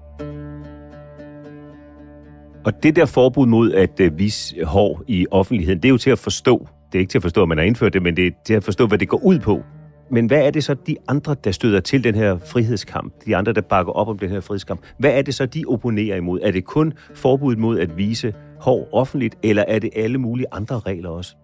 Og 2.64 2.82
det 2.82 2.96
der 2.96 3.06
forbud 3.06 3.46
mod 3.46 3.72
at 3.72 4.00
øh, 4.00 4.18
vise 4.18 4.64
hår 4.64 5.02
i 5.06 5.26
offentligheden, 5.30 5.82
det 5.82 5.88
er 5.88 5.90
jo 5.90 5.98
til 5.98 6.10
at 6.10 6.18
forstå. 6.18 6.68
Det 6.92 6.98
er 6.98 7.00
ikke 7.00 7.10
til 7.10 7.18
at 7.18 7.22
forstå, 7.22 7.42
at 7.42 7.48
man 7.48 7.58
har 7.58 7.64
indført 7.64 7.92
det, 7.92 8.02
men 8.02 8.16
det 8.16 8.26
er 8.26 8.30
til 8.44 8.54
at 8.54 8.64
forstå, 8.64 8.86
hvad 8.86 8.98
det 8.98 9.08
går 9.08 9.24
ud 9.24 9.38
på. 9.38 9.62
Men 10.10 10.26
hvad 10.26 10.46
er 10.46 10.50
det 10.50 10.64
så 10.64 10.74
de 10.74 10.96
andre, 11.08 11.36
der 11.44 11.50
støder 11.50 11.80
til 11.80 12.04
den 12.04 12.14
her 12.14 12.38
frihedskamp? 12.38 13.12
De 13.26 13.36
andre, 13.36 13.52
der 13.52 13.60
bakker 13.60 13.92
op 13.92 14.08
om 14.08 14.18
den 14.18 14.30
her 14.30 14.40
frihedskamp. 14.40 14.80
Hvad 14.98 15.10
er 15.10 15.22
det 15.22 15.34
så, 15.34 15.46
de 15.46 15.64
opponerer 15.68 16.16
imod? 16.16 16.40
Er 16.42 16.50
det 16.50 16.64
kun 16.64 16.92
forbuddet 17.14 17.58
mod 17.58 17.80
at 17.80 17.96
vise 17.96 18.34
hår 18.60 18.88
offentligt, 18.92 19.38
eller 19.42 19.64
er 19.68 19.78
det 19.78 19.90
alle 19.96 20.18
mulige 20.18 20.46
andre 20.52 20.78
regler 20.78 21.10
også? 21.10 21.36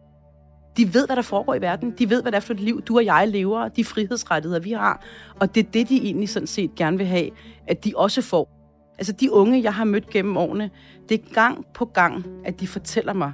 De 0.76 0.94
ved, 0.94 1.06
hvad 1.06 1.17
der 1.17 1.22
foregår 1.22 1.55
i 1.55 1.61
verden. 1.61 1.94
De 1.99 2.11
ved, 2.11 2.22
hvad 2.22 2.32
det 2.32 2.37
er 2.37 2.40
for 2.40 2.55
et 2.55 2.61
liv, 2.61 2.82
du 2.82 2.96
og 2.96 3.05
jeg 3.05 3.28
lever, 3.28 3.69
de 3.69 3.84
frihedsrettigheder, 3.84 4.61
vi 4.61 4.70
har. 4.70 5.05
Og 5.40 5.55
det 5.55 5.67
er 5.67 5.70
det, 5.70 5.88
de 5.88 5.96
egentlig 5.96 6.28
sådan 6.28 6.46
set 6.46 6.75
gerne 6.75 6.96
vil 6.96 7.06
have, 7.06 7.31
at 7.67 7.84
de 7.84 7.93
også 7.96 8.22
får. 8.22 8.59
Altså 9.00 9.12
de 9.12 9.32
unge, 9.32 9.62
jeg 9.62 9.74
har 9.74 9.84
mødt 9.84 10.10
gennem 10.10 10.36
årene, 10.36 10.70
det 11.08 11.20
er 11.20 11.34
gang 11.34 11.66
på 11.74 11.84
gang, 11.84 12.26
at 12.44 12.60
de 12.60 12.66
fortæller 12.66 13.12
mig, 13.12 13.32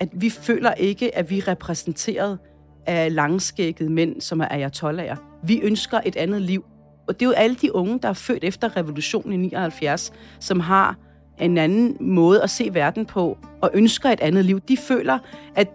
at 0.00 0.08
vi 0.12 0.30
føler 0.30 0.74
ikke, 0.74 1.18
at 1.18 1.30
vi 1.30 1.38
er 1.38 1.48
repræsenteret 1.48 2.38
af 2.86 3.14
langskækkede 3.14 3.90
mænd, 3.90 4.20
som 4.20 4.40
er 4.40 4.48
ayatollaher. 4.50 5.16
Vi 5.44 5.60
ønsker 5.62 6.00
et 6.06 6.16
andet 6.16 6.42
liv. 6.42 6.64
Og 7.08 7.20
det 7.20 7.26
er 7.26 7.30
jo 7.30 7.32
alle 7.32 7.56
de 7.56 7.74
unge, 7.74 7.98
der 8.02 8.08
er 8.08 8.12
født 8.12 8.44
efter 8.44 8.76
revolutionen 8.76 9.32
i 9.32 9.36
79, 9.36 10.12
som 10.40 10.60
har 10.60 10.96
en 11.40 11.58
anden 11.58 11.96
måde 12.00 12.42
at 12.42 12.50
se 12.50 12.70
verden 12.72 13.06
på 13.06 13.38
og 13.62 13.70
ønsker 13.74 14.10
et 14.10 14.20
andet 14.20 14.44
liv. 14.44 14.60
De 14.60 14.76
føler, 14.76 15.18
at 15.54 15.68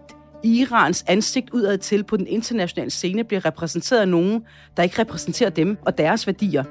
Irans 0.44 1.04
ansigt 1.08 1.50
udad 1.50 1.78
til 1.78 2.04
på 2.04 2.16
den 2.16 2.26
internationale 2.26 2.90
scene 2.90 3.24
bliver 3.24 3.44
repræsenteret 3.44 4.00
af 4.00 4.08
nogen, 4.08 4.44
der 4.76 4.82
ikke 4.82 5.00
repræsenterer 5.00 5.50
dem 5.50 5.78
og 5.86 5.98
deres 5.98 6.26
værdier 6.26 6.64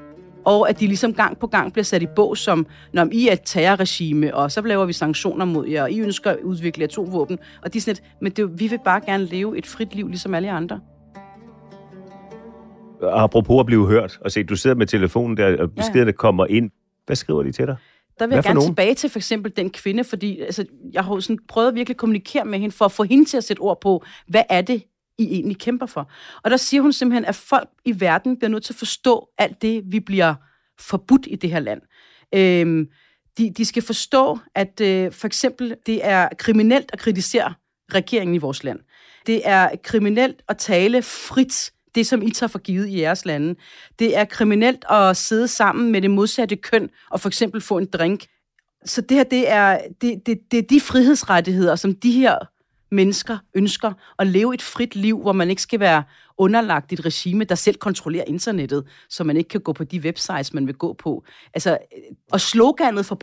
og 0.46 0.68
at 0.68 0.80
de 0.80 0.86
ligesom 0.86 1.14
gang 1.14 1.38
på 1.38 1.46
gang 1.46 1.72
bliver 1.72 1.84
sat 1.84 2.02
i 2.02 2.06
bås 2.06 2.38
som, 2.38 2.66
når 2.92 3.08
I 3.12 3.28
er 3.28 3.32
et 3.32 3.40
terrorregime, 3.44 4.34
og 4.34 4.52
så 4.52 4.60
laver 4.60 4.84
vi 4.84 4.92
sanktioner 4.92 5.44
mod 5.44 5.66
jer, 5.68 5.82
og 5.82 5.90
I 5.90 6.00
ønsker 6.00 6.30
at 6.30 6.38
udvikle 6.44 6.84
atomvåben, 6.84 7.38
og 7.62 7.72
de 7.72 7.78
er 7.78 7.82
sådan 7.82 7.92
et, 7.92 8.02
men 8.20 8.32
det, 8.32 8.60
vi 8.60 8.66
vil 8.66 8.78
bare 8.84 9.00
gerne 9.00 9.24
leve 9.24 9.58
et 9.58 9.66
frit 9.66 9.94
liv, 9.94 10.08
ligesom 10.08 10.34
alle 10.34 10.50
andre. 10.50 10.80
Apropos 13.02 13.60
at 13.60 13.66
blive 13.66 13.86
hørt, 13.86 14.18
og 14.20 14.32
se, 14.32 14.42
du 14.42 14.56
sidder 14.56 14.76
med 14.76 14.86
telefonen 14.86 15.36
der, 15.36 15.62
og 15.62 15.70
beskederne 15.70 16.08
ja. 16.08 16.12
kommer 16.12 16.46
ind. 16.46 16.70
Hvad 17.06 17.16
skriver 17.16 17.42
de 17.42 17.52
til 17.52 17.66
dig? 17.66 17.76
Der 18.18 18.26
vil 18.26 18.28
Hvad 18.28 18.36
jeg 18.36 18.44
gerne 18.44 18.54
nogen? 18.54 18.70
tilbage 18.70 18.94
til 18.94 19.10
for 19.10 19.18
eksempel 19.18 19.52
den 19.56 19.70
kvinde, 19.70 20.04
fordi 20.04 20.40
altså, 20.40 20.64
jeg 20.92 21.04
har 21.04 21.20
sådan 21.20 21.38
prøvet 21.48 21.68
at 21.68 21.74
virkelig 21.74 21.96
kommunikere 21.96 22.44
med 22.44 22.58
hende, 22.58 22.74
for 22.74 22.84
at 22.84 22.92
få 22.92 23.02
hende 23.02 23.24
til 23.24 23.36
at 23.36 23.44
sætte 23.44 23.60
ord 23.60 23.80
på, 23.80 24.04
hvad 24.28 24.42
er 24.50 24.60
det, 24.60 24.82
i 25.18 25.24
egentlig 25.24 25.58
kæmper 25.58 25.86
for. 25.86 26.10
Og 26.42 26.50
der 26.50 26.56
siger 26.56 26.80
hun 26.80 26.92
simpelthen, 26.92 27.24
at 27.24 27.34
folk 27.34 27.68
i 27.84 28.00
verden 28.00 28.36
bliver 28.36 28.50
nødt 28.50 28.64
til 28.64 28.72
at 28.72 28.78
forstå 28.78 29.28
alt 29.38 29.62
det, 29.62 29.82
vi 29.86 30.00
bliver 30.00 30.34
forbudt 30.78 31.26
i 31.30 31.36
det 31.36 31.50
her 31.50 31.60
land. 31.60 31.80
Øhm, 32.34 32.88
de, 33.38 33.50
de 33.50 33.64
skal 33.64 33.82
forstå, 33.82 34.38
at 34.54 34.80
øh, 34.80 35.12
for 35.12 35.26
eksempel 35.26 35.76
det 35.86 36.06
er 36.06 36.28
kriminelt 36.38 36.90
at 36.92 36.98
kritisere 36.98 37.54
regeringen 37.94 38.34
i 38.34 38.38
vores 38.38 38.64
land. 38.64 38.78
Det 39.26 39.48
er 39.48 39.70
kriminelt 39.84 40.42
at 40.48 40.58
tale 40.58 41.02
frit, 41.02 41.72
det 41.94 42.06
som 42.06 42.22
I 42.22 42.30
tager 42.30 42.48
for 42.48 42.58
givet 42.58 42.88
i 42.88 43.00
jeres 43.00 43.24
lande. 43.24 43.54
Det 43.98 44.16
er 44.16 44.24
kriminelt 44.24 44.84
at 44.90 45.16
sidde 45.16 45.48
sammen 45.48 45.92
med 45.92 46.02
det 46.02 46.10
modsatte 46.10 46.56
køn 46.56 46.90
og 47.10 47.20
for 47.20 47.28
eksempel 47.28 47.60
få 47.60 47.78
en 47.78 47.86
drink. 47.86 48.26
Så 48.84 49.00
det 49.00 49.16
her, 49.16 49.24
det 49.24 49.50
er, 49.50 49.80
det, 50.00 50.26
det, 50.26 50.38
det 50.50 50.58
er 50.58 50.62
de 50.62 50.80
frihedsrettigheder, 50.80 51.76
som 51.76 51.94
de 51.94 52.12
her 52.12 52.38
mennesker 52.90 53.38
ønsker 53.54 53.92
at 54.18 54.26
leve 54.26 54.54
et 54.54 54.62
frit 54.62 54.96
liv, 54.96 55.20
hvor 55.20 55.32
man 55.32 55.50
ikke 55.50 55.62
skal 55.62 55.80
være 55.80 56.02
underlagt 56.38 56.92
et 56.92 57.04
regime, 57.04 57.44
der 57.44 57.54
selv 57.54 57.76
kontrollerer 57.76 58.24
internettet, 58.26 58.84
så 59.08 59.24
man 59.24 59.36
ikke 59.36 59.48
kan 59.48 59.60
gå 59.60 59.72
på 59.72 59.84
de 59.84 60.00
websites, 60.00 60.54
man 60.54 60.66
vil 60.66 60.74
gå 60.74 60.92
på. 60.92 61.24
Altså, 61.54 61.70
øh, 61.70 62.02
og 62.32 62.40
sloganet 62.40 63.06
for 63.06 63.20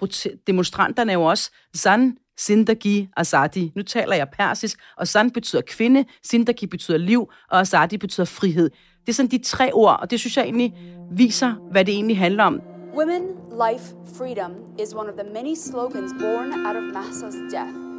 demonstranterne 0.47 1.11
er 1.11 1.15
jo 1.15 1.23
også 1.23 1.51
Zan 1.77 2.17
Sindagi 2.37 3.09
Azadi. 3.17 3.71
Nu 3.75 3.81
taler 3.81 4.15
jeg 4.15 4.27
persisk, 4.29 4.79
og 4.97 5.07
Zan 5.07 5.31
betyder 5.31 5.61
kvinde, 5.61 6.05
Sindagi 6.23 6.67
betyder 6.67 6.97
liv, 6.97 7.31
og 7.49 7.59
Azadi 7.59 7.97
betyder 7.97 8.25
frihed. 8.25 8.69
Det 9.01 9.09
er 9.09 9.13
sådan 9.13 9.31
de 9.31 9.37
tre 9.37 9.73
ord, 9.73 9.99
og 10.01 10.11
det 10.11 10.19
synes 10.19 10.37
jeg 10.37 10.43
egentlig 10.43 10.73
viser, 11.11 11.53
hvad 11.71 11.85
det 11.85 11.93
egentlig 11.93 12.17
handler 12.17 12.43
om. 12.43 12.61
Women, 12.97 13.21
life, 13.51 13.95
freedom 14.17 14.51
is 14.79 14.93
one 14.93 15.09
of 15.09 15.15
the 15.19 15.33
many 15.33 15.55
slogans 15.55 16.11
born 16.19 16.65
out 16.65 16.75
of 16.75 16.83
Mahsa's 16.83 17.51
death. 17.51 17.92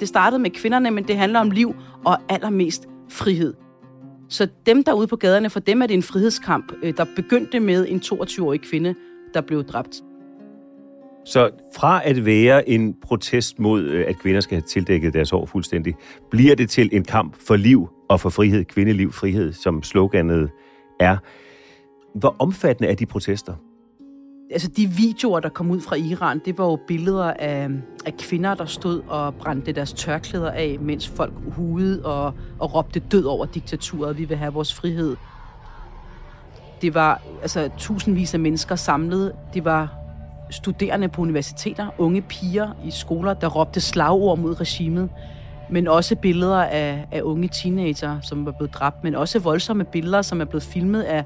Det 0.00 0.08
startede 0.08 0.42
med 0.42 0.50
kvinderne, 0.50 0.90
men 0.90 1.04
det 1.04 1.16
handler 1.16 1.40
om 1.40 1.50
liv 1.50 1.74
og 2.04 2.18
allermest 2.28 2.88
frihed. 3.08 3.54
Så 4.28 4.48
dem, 4.66 4.84
der 4.84 4.92
ude 4.92 5.06
på 5.06 5.16
gaderne, 5.16 5.50
for 5.50 5.60
dem 5.60 5.82
er 5.82 5.86
det 5.86 5.94
en 5.94 6.02
frihedskamp, 6.02 6.72
øh, 6.82 6.96
der 6.96 7.06
begyndte 7.16 7.60
med 7.60 7.86
en 7.88 8.00
22-årig 8.04 8.60
kvinde, 8.60 8.94
der 9.34 9.40
blev 9.40 9.64
dræbt. 9.64 10.02
Så 11.24 11.50
fra 11.76 12.00
at 12.04 12.26
være 12.26 12.68
en 12.68 12.94
protest 13.02 13.58
mod, 13.58 13.84
øh, 13.84 14.04
at 14.08 14.18
kvinder 14.18 14.40
skal 14.40 14.56
have 14.56 14.62
tildækket 14.62 15.14
deres 15.14 15.30
hår 15.30 15.46
fuldstændig, 15.46 15.94
bliver 16.30 16.54
det 16.54 16.70
til 16.70 16.88
en 16.92 17.04
kamp 17.04 17.36
for 17.46 17.56
liv 17.56 17.88
og 18.08 18.20
for 18.20 18.30
frihed, 18.30 18.64
kvindeliv, 18.64 19.12
frihed, 19.12 19.52
som 19.52 19.82
sloganet 19.82 20.50
er. 21.00 21.16
Hvor 22.14 22.36
omfattende 22.38 22.90
er 22.90 22.94
de 22.94 23.06
protester? 23.06 23.54
Altså 24.50 24.68
de 24.68 24.86
videoer, 24.86 25.40
der 25.40 25.48
kom 25.48 25.70
ud 25.70 25.80
fra 25.80 25.96
Iran, 25.96 26.40
det 26.44 26.58
var 26.58 26.64
jo 26.64 26.78
billeder 26.86 27.32
af, 27.38 27.68
af 28.06 28.16
kvinder, 28.18 28.54
der 28.54 28.64
stod 28.64 29.02
og 29.08 29.34
brændte 29.34 29.72
deres 29.72 29.92
tørklæder 29.92 30.50
af, 30.50 30.76
mens 30.80 31.08
folk 31.08 31.32
hudede 31.46 32.04
og, 32.04 32.34
og 32.58 32.74
råbte 32.74 33.00
død 33.00 33.24
over 33.24 33.46
diktaturet. 33.46 34.18
Vi 34.18 34.24
vil 34.24 34.36
have 34.36 34.52
vores 34.52 34.74
frihed. 34.74 35.16
Det 36.82 36.94
var 36.94 37.22
altså 37.42 37.70
tusindvis 37.78 38.34
af 38.34 38.40
mennesker 38.40 38.76
samlet. 38.76 39.32
Det 39.54 39.64
var 39.64 39.94
studerende 40.50 41.08
på 41.08 41.22
universiteter, 41.22 41.88
unge 41.98 42.22
piger 42.22 42.70
i 42.84 42.90
skoler, 42.90 43.34
der 43.34 43.48
råbte 43.48 43.80
slagord 43.80 44.38
mod 44.38 44.60
regimet 44.60 45.10
men 45.70 45.88
også 45.88 46.16
billeder 46.16 46.62
af, 46.62 47.06
af 47.12 47.22
unge 47.22 47.48
teenager, 47.48 48.20
som 48.20 48.46
var 48.46 48.52
blevet 48.52 48.74
dræbt, 48.74 49.04
men 49.04 49.14
også 49.14 49.38
voldsomme 49.38 49.84
billeder, 49.84 50.22
som 50.22 50.40
er 50.40 50.44
blevet 50.44 50.62
filmet 50.62 51.02
af, 51.02 51.24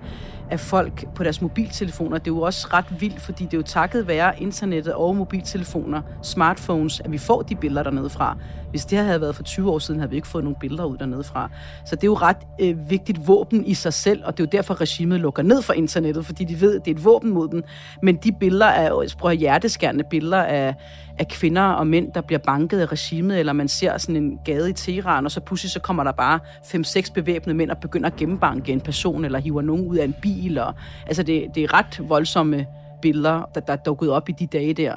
af 0.50 0.60
folk 0.60 1.14
på 1.14 1.22
deres 1.22 1.40
mobiltelefoner. 1.42 2.18
Det 2.18 2.30
er 2.30 2.34
jo 2.34 2.40
også 2.40 2.68
ret 2.72 3.00
vildt, 3.00 3.20
fordi 3.20 3.44
det 3.44 3.54
er 3.54 3.58
jo 3.58 3.62
takket 3.62 4.06
være 4.06 4.42
internettet 4.42 4.94
og 4.94 5.16
mobiltelefoner, 5.16 6.02
smartphones, 6.22 7.00
at 7.00 7.12
vi 7.12 7.18
får 7.18 7.42
de 7.42 7.56
billeder 7.56 7.82
dernede 7.82 8.10
fra. 8.10 8.36
Hvis 8.70 8.84
det 8.84 8.98
havde 8.98 9.20
været 9.20 9.36
for 9.36 9.42
20 9.42 9.70
år 9.70 9.78
siden, 9.78 10.00
havde 10.00 10.10
vi 10.10 10.16
ikke 10.16 10.28
fået 10.28 10.44
nogle 10.44 10.56
billeder 10.60 10.84
ud 10.84 10.96
dernede 10.96 11.24
fra. 11.24 11.50
Så 11.86 11.96
det 11.96 12.02
er 12.02 12.08
jo 12.08 12.14
ret 12.14 12.36
øh, 12.60 12.90
vigtigt 12.90 13.28
våben 13.28 13.64
i 13.66 13.74
sig 13.74 13.92
selv, 13.92 14.22
og 14.24 14.38
det 14.38 14.42
er 14.42 14.46
jo 14.46 14.58
derfor, 14.58 14.80
regimet 14.80 15.20
lukker 15.20 15.42
ned 15.42 15.62
for 15.62 15.72
internettet, 15.72 16.26
fordi 16.26 16.44
de 16.44 16.60
ved, 16.60 16.76
at 16.76 16.84
det 16.84 16.90
er 16.90 16.94
et 16.94 17.04
våben 17.04 17.30
mod 17.30 17.48
dem. 17.48 17.62
Men 18.02 18.16
de 18.16 18.32
billeder 18.32 18.66
er 18.66 18.88
jo 18.88 19.30
hjerteskærende 19.30 20.04
billeder 20.10 20.42
af, 20.42 20.74
af 21.18 21.28
kvinder 21.28 21.62
og 21.62 21.86
mænd, 21.86 22.12
der 22.12 22.20
bliver 22.20 22.38
banket 22.38 22.80
af 22.80 22.92
regimet, 22.92 23.38
eller 23.38 23.52
man 23.52 23.68
ser 23.68 23.98
sådan 23.98 24.16
en 24.16 24.38
gade 24.44 24.70
i 24.70 24.72
Teheran, 24.72 25.24
og 25.24 25.30
så 25.30 25.40
pludselig 25.40 25.70
så 25.70 25.80
kommer 25.80 26.04
der 26.04 26.12
bare 26.12 26.38
fem-seks 26.64 27.10
bevæbnede 27.10 27.56
mænd 27.56 27.70
og 27.70 27.78
begynder 27.78 28.06
at 28.06 28.16
gennembanke 28.16 28.72
en 28.72 28.80
person, 28.80 29.24
eller 29.24 29.38
hiver 29.38 29.62
nogen 29.62 29.86
ud 29.86 29.96
af 29.96 30.04
en 30.04 30.14
bil. 30.22 30.58
Og, 30.58 30.74
altså 31.06 31.22
det, 31.22 31.46
det 31.54 31.64
er 31.64 31.74
ret 31.74 32.08
voldsomme 32.08 32.66
billeder, 33.02 33.50
der, 33.54 33.60
der 33.60 33.72
er 33.72 33.76
dukket 33.76 34.10
op 34.10 34.28
i 34.28 34.32
de 34.32 34.46
dage 34.46 34.74
der. 34.74 34.94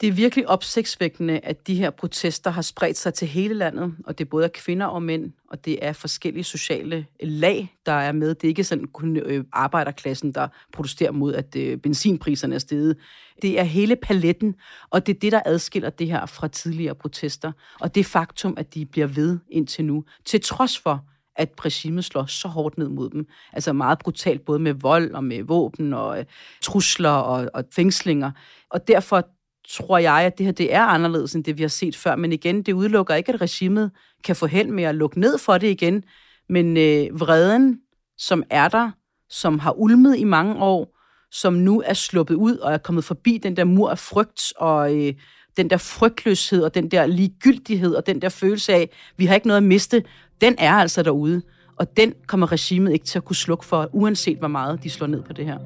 Det 0.00 0.08
er 0.08 0.12
virkelig 0.12 0.48
opsigtsvækkende, 0.48 1.40
at 1.42 1.66
de 1.66 1.74
her 1.74 1.90
protester 1.90 2.50
har 2.50 2.62
spredt 2.62 2.96
sig 2.96 3.14
til 3.14 3.28
hele 3.28 3.54
landet, 3.54 3.94
og 4.06 4.18
det 4.18 4.24
er 4.24 4.28
både 4.28 4.48
kvinder 4.48 4.86
og 4.86 5.02
mænd, 5.02 5.32
og 5.50 5.64
det 5.64 5.78
er 5.84 5.92
forskellige 5.92 6.44
sociale 6.44 7.06
lag, 7.22 7.76
der 7.86 7.92
er 7.92 8.12
med. 8.12 8.34
Det 8.34 8.44
er 8.44 8.48
ikke 8.48 8.64
sådan 8.64 8.84
kun 8.84 9.16
øh, 9.16 9.44
arbejderklassen, 9.52 10.32
der 10.32 10.48
protesterer 10.72 11.10
mod, 11.10 11.34
at 11.34 11.56
øh, 11.56 11.76
benzinpriserne 11.78 12.54
er 12.54 12.58
steget. 12.58 12.96
Det 13.42 13.58
er 13.58 13.62
hele 13.62 13.96
paletten, 13.96 14.54
og 14.90 15.06
det 15.06 15.14
er 15.14 15.20
det, 15.20 15.32
der 15.32 15.42
adskiller 15.46 15.90
det 15.90 16.06
her 16.06 16.26
fra 16.26 16.48
tidligere 16.48 16.94
protester. 16.94 17.52
Og 17.80 17.94
det 17.94 18.06
faktum, 18.06 18.54
at 18.56 18.74
de 18.74 18.86
bliver 18.86 19.06
ved 19.06 19.38
indtil 19.50 19.84
nu, 19.84 20.04
til 20.24 20.40
trods 20.40 20.78
for, 20.78 21.04
at 21.36 21.52
regimet 21.64 22.04
slår 22.04 22.24
så 22.24 22.48
hårdt 22.48 22.78
ned 22.78 22.88
mod 22.88 23.10
dem. 23.10 23.26
Altså 23.52 23.72
meget 23.72 23.98
brutalt, 23.98 24.44
både 24.44 24.58
med 24.58 24.72
vold 24.72 25.14
og 25.14 25.24
med 25.24 25.42
våben 25.42 25.94
og 25.94 26.18
øh, 26.18 26.24
trusler 26.60 27.10
og, 27.10 27.50
og 27.54 27.64
fængslinger. 27.72 28.30
Og 28.70 28.88
derfor 28.88 29.28
tror 29.72 29.98
jeg, 29.98 30.14
at 30.14 30.38
det 30.38 30.46
her 30.46 30.52
det 30.52 30.74
er 30.74 30.82
anderledes 30.82 31.34
end 31.34 31.44
det, 31.44 31.56
vi 31.56 31.62
har 31.62 31.68
set 31.68 31.96
før. 31.96 32.16
Men 32.16 32.32
igen, 32.32 32.62
det 32.62 32.72
udelukker 32.72 33.14
ikke, 33.14 33.32
at 33.32 33.40
regimet 33.40 33.90
kan 34.24 34.36
få 34.36 34.46
held 34.46 34.68
med 34.68 34.84
at 34.84 34.94
lukke 34.94 35.20
ned 35.20 35.38
for 35.38 35.58
det 35.58 35.68
igen. 35.68 36.04
Men 36.48 36.76
øh, 36.76 37.20
vreden, 37.20 37.78
som 38.18 38.42
er 38.50 38.68
der, 38.68 38.90
som 39.28 39.58
har 39.58 39.72
ulmet 39.72 40.18
i 40.18 40.24
mange 40.24 40.54
år, 40.62 40.96
som 41.32 41.52
nu 41.52 41.82
er 41.86 41.94
sluppet 41.94 42.34
ud 42.34 42.56
og 42.56 42.72
er 42.72 42.78
kommet 42.78 43.04
forbi 43.04 43.40
den 43.42 43.56
der 43.56 43.64
mur 43.64 43.90
af 43.90 43.98
frygt 43.98 44.52
og 44.56 44.96
øh, 44.96 45.14
den 45.56 45.70
der 45.70 45.76
frygtløshed 45.76 46.62
og 46.62 46.74
den 46.74 46.90
der 46.90 47.06
ligegyldighed 47.06 47.94
og 47.94 48.06
den 48.06 48.22
der 48.22 48.28
følelse 48.28 48.72
af, 48.72 48.90
vi 49.16 49.26
har 49.26 49.34
ikke 49.34 49.46
noget 49.46 49.56
at 49.60 49.62
miste, 49.62 50.04
den 50.40 50.54
er 50.58 50.72
altså 50.72 51.02
derude. 51.02 51.42
Og 51.76 51.96
den 51.96 52.14
kommer 52.26 52.52
regimet 52.52 52.92
ikke 52.92 53.06
til 53.06 53.18
at 53.18 53.24
kunne 53.24 53.36
slukke 53.36 53.64
for, 53.64 53.88
uanset 53.92 54.38
hvor 54.38 54.48
meget 54.48 54.82
de 54.82 54.90
slår 54.90 55.06
ned 55.06 55.22
på 55.22 55.32
det 55.32 55.44
her 55.44 55.58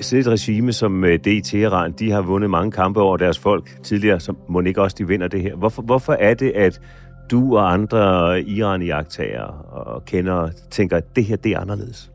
sidde 0.00 0.20
et 0.20 0.28
regime 0.28 0.72
som 0.72 1.04
øh, 1.04 1.18
det 1.24 1.32
i 1.32 1.40
Teheran, 1.40 1.92
de 1.92 2.10
har 2.10 2.22
vundet 2.22 2.50
mange 2.50 2.72
kampe 2.72 3.00
over 3.00 3.16
deres 3.16 3.38
folk 3.38 3.82
tidligere, 3.82 4.20
så 4.20 4.34
må 4.48 4.60
ikke 4.60 4.82
også 4.82 4.96
de 4.98 5.06
vinder 5.06 5.28
det 5.28 5.42
her. 5.42 5.54
Hvorfor, 5.54 5.82
hvorfor 5.82 6.12
er 6.12 6.34
det, 6.34 6.50
at 6.50 6.80
du 7.30 7.56
og 7.56 7.72
andre 7.72 8.40
iran 8.42 9.06
og 9.70 10.04
kender 10.04 10.50
tænker, 10.70 10.96
at 10.96 11.16
det 11.16 11.24
her 11.24 11.36
det 11.36 11.52
er 11.52 11.60
anderledes? 11.60 12.10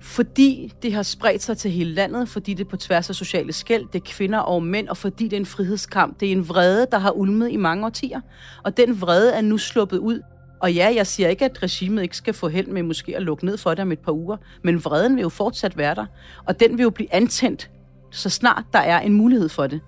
Fordi 0.00 0.72
det 0.82 0.92
har 0.92 1.02
spredt 1.02 1.42
sig 1.42 1.56
til 1.58 1.70
hele 1.70 1.94
landet, 1.94 2.28
fordi 2.28 2.54
det 2.54 2.64
er 2.64 2.68
på 2.68 2.76
tværs 2.76 3.08
af 3.08 3.14
sociale 3.14 3.52
skæld, 3.52 3.86
det 3.92 3.98
er 3.98 4.04
kvinder 4.06 4.38
og 4.38 4.62
mænd, 4.62 4.88
og 4.88 4.96
fordi 4.96 5.24
det 5.24 5.32
er 5.32 5.40
en 5.40 5.46
frihedskamp. 5.46 6.20
Det 6.20 6.28
er 6.28 6.32
en 6.32 6.48
vrede, 6.48 6.86
der 6.92 6.98
har 6.98 7.10
ulmet 7.10 7.50
i 7.50 7.56
mange 7.56 7.86
årtier. 7.86 8.20
Og 8.64 8.76
den 8.76 9.00
vrede 9.00 9.32
er 9.32 9.40
nu 9.40 9.58
sluppet 9.58 9.98
ud 9.98 10.20
og 10.60 10.72
ja, 10.72 10.92
jeg 10.94 11.06
siger 11.06 11.28
ikke, 11.28 11.44
at 11.44 11.62
regimet 11.62 12.02
ikke 12.02 12.16
skal 12.16 12.34
få 12.34 12.48
held 12.48 12.66
med 12.66 12.82
måske 12.82 13.16
at 13.16 13.22
lukke 13.22 13.44
ned 13.44 13.56
for 13.56 13.70
det 13.70 13.78
om 13.78 13.92
et 13.92 13.98
par 13.98 14.12
uger, 14.12 14.36
men 14.62 14.84
vreden 14.84 15.16
vil 15.16 15.22
jo 15.22 15.28
fortsat 15.28 15.76
være 15.76 15.94
der, 15.94 16.06
og 16.44 16.60
den 16.60 16.78
vil 16.78 16.82
jo 16.82 16.90
blive 16.90 17.14
antændt, 17.14 17.70
så 18.10 18.30
snart 18.30 18.64
der 18.72 18.78
er 18.78 19.00
en 19.00 19.12
mulighed 19.12 19.48
for 19.48 19.66
det. 19.66 19.80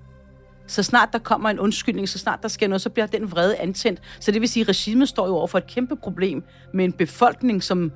Så 0.66 0.82
snart 0.82 1.08
der 1.12 1.18
kommer 1.18 1.50
en 1.50 1.58
undskyldning, 1.58 2.08
så 2.08 2.18
snart 2.18 2.42
der 2.42 2.48
sker 2.48 2.68
noget, 2.68 2.80
så 2.80 2.90
bliver 2.90 3.06
den 3.06 3.32
vrede 3.32 3.56
antændt. 3.56 4.00
Så 4.20 4.30
det 4.30 4.40
vil 4.40 4.48
sige, 4.48 4.60
at 4.60 4.68
regimet 4.68 5.08
står 5.08 5.26
jo 5.26 5.34
over 5.34 5.46
for 5.46 5.58
et 5.58 5.66
kæmpe 5.66 5.96
problem 5.96 6.44
med 6.74 6.84
en 6.84 6.92
befolkning, 6.92 7.62
som 7.62 7.92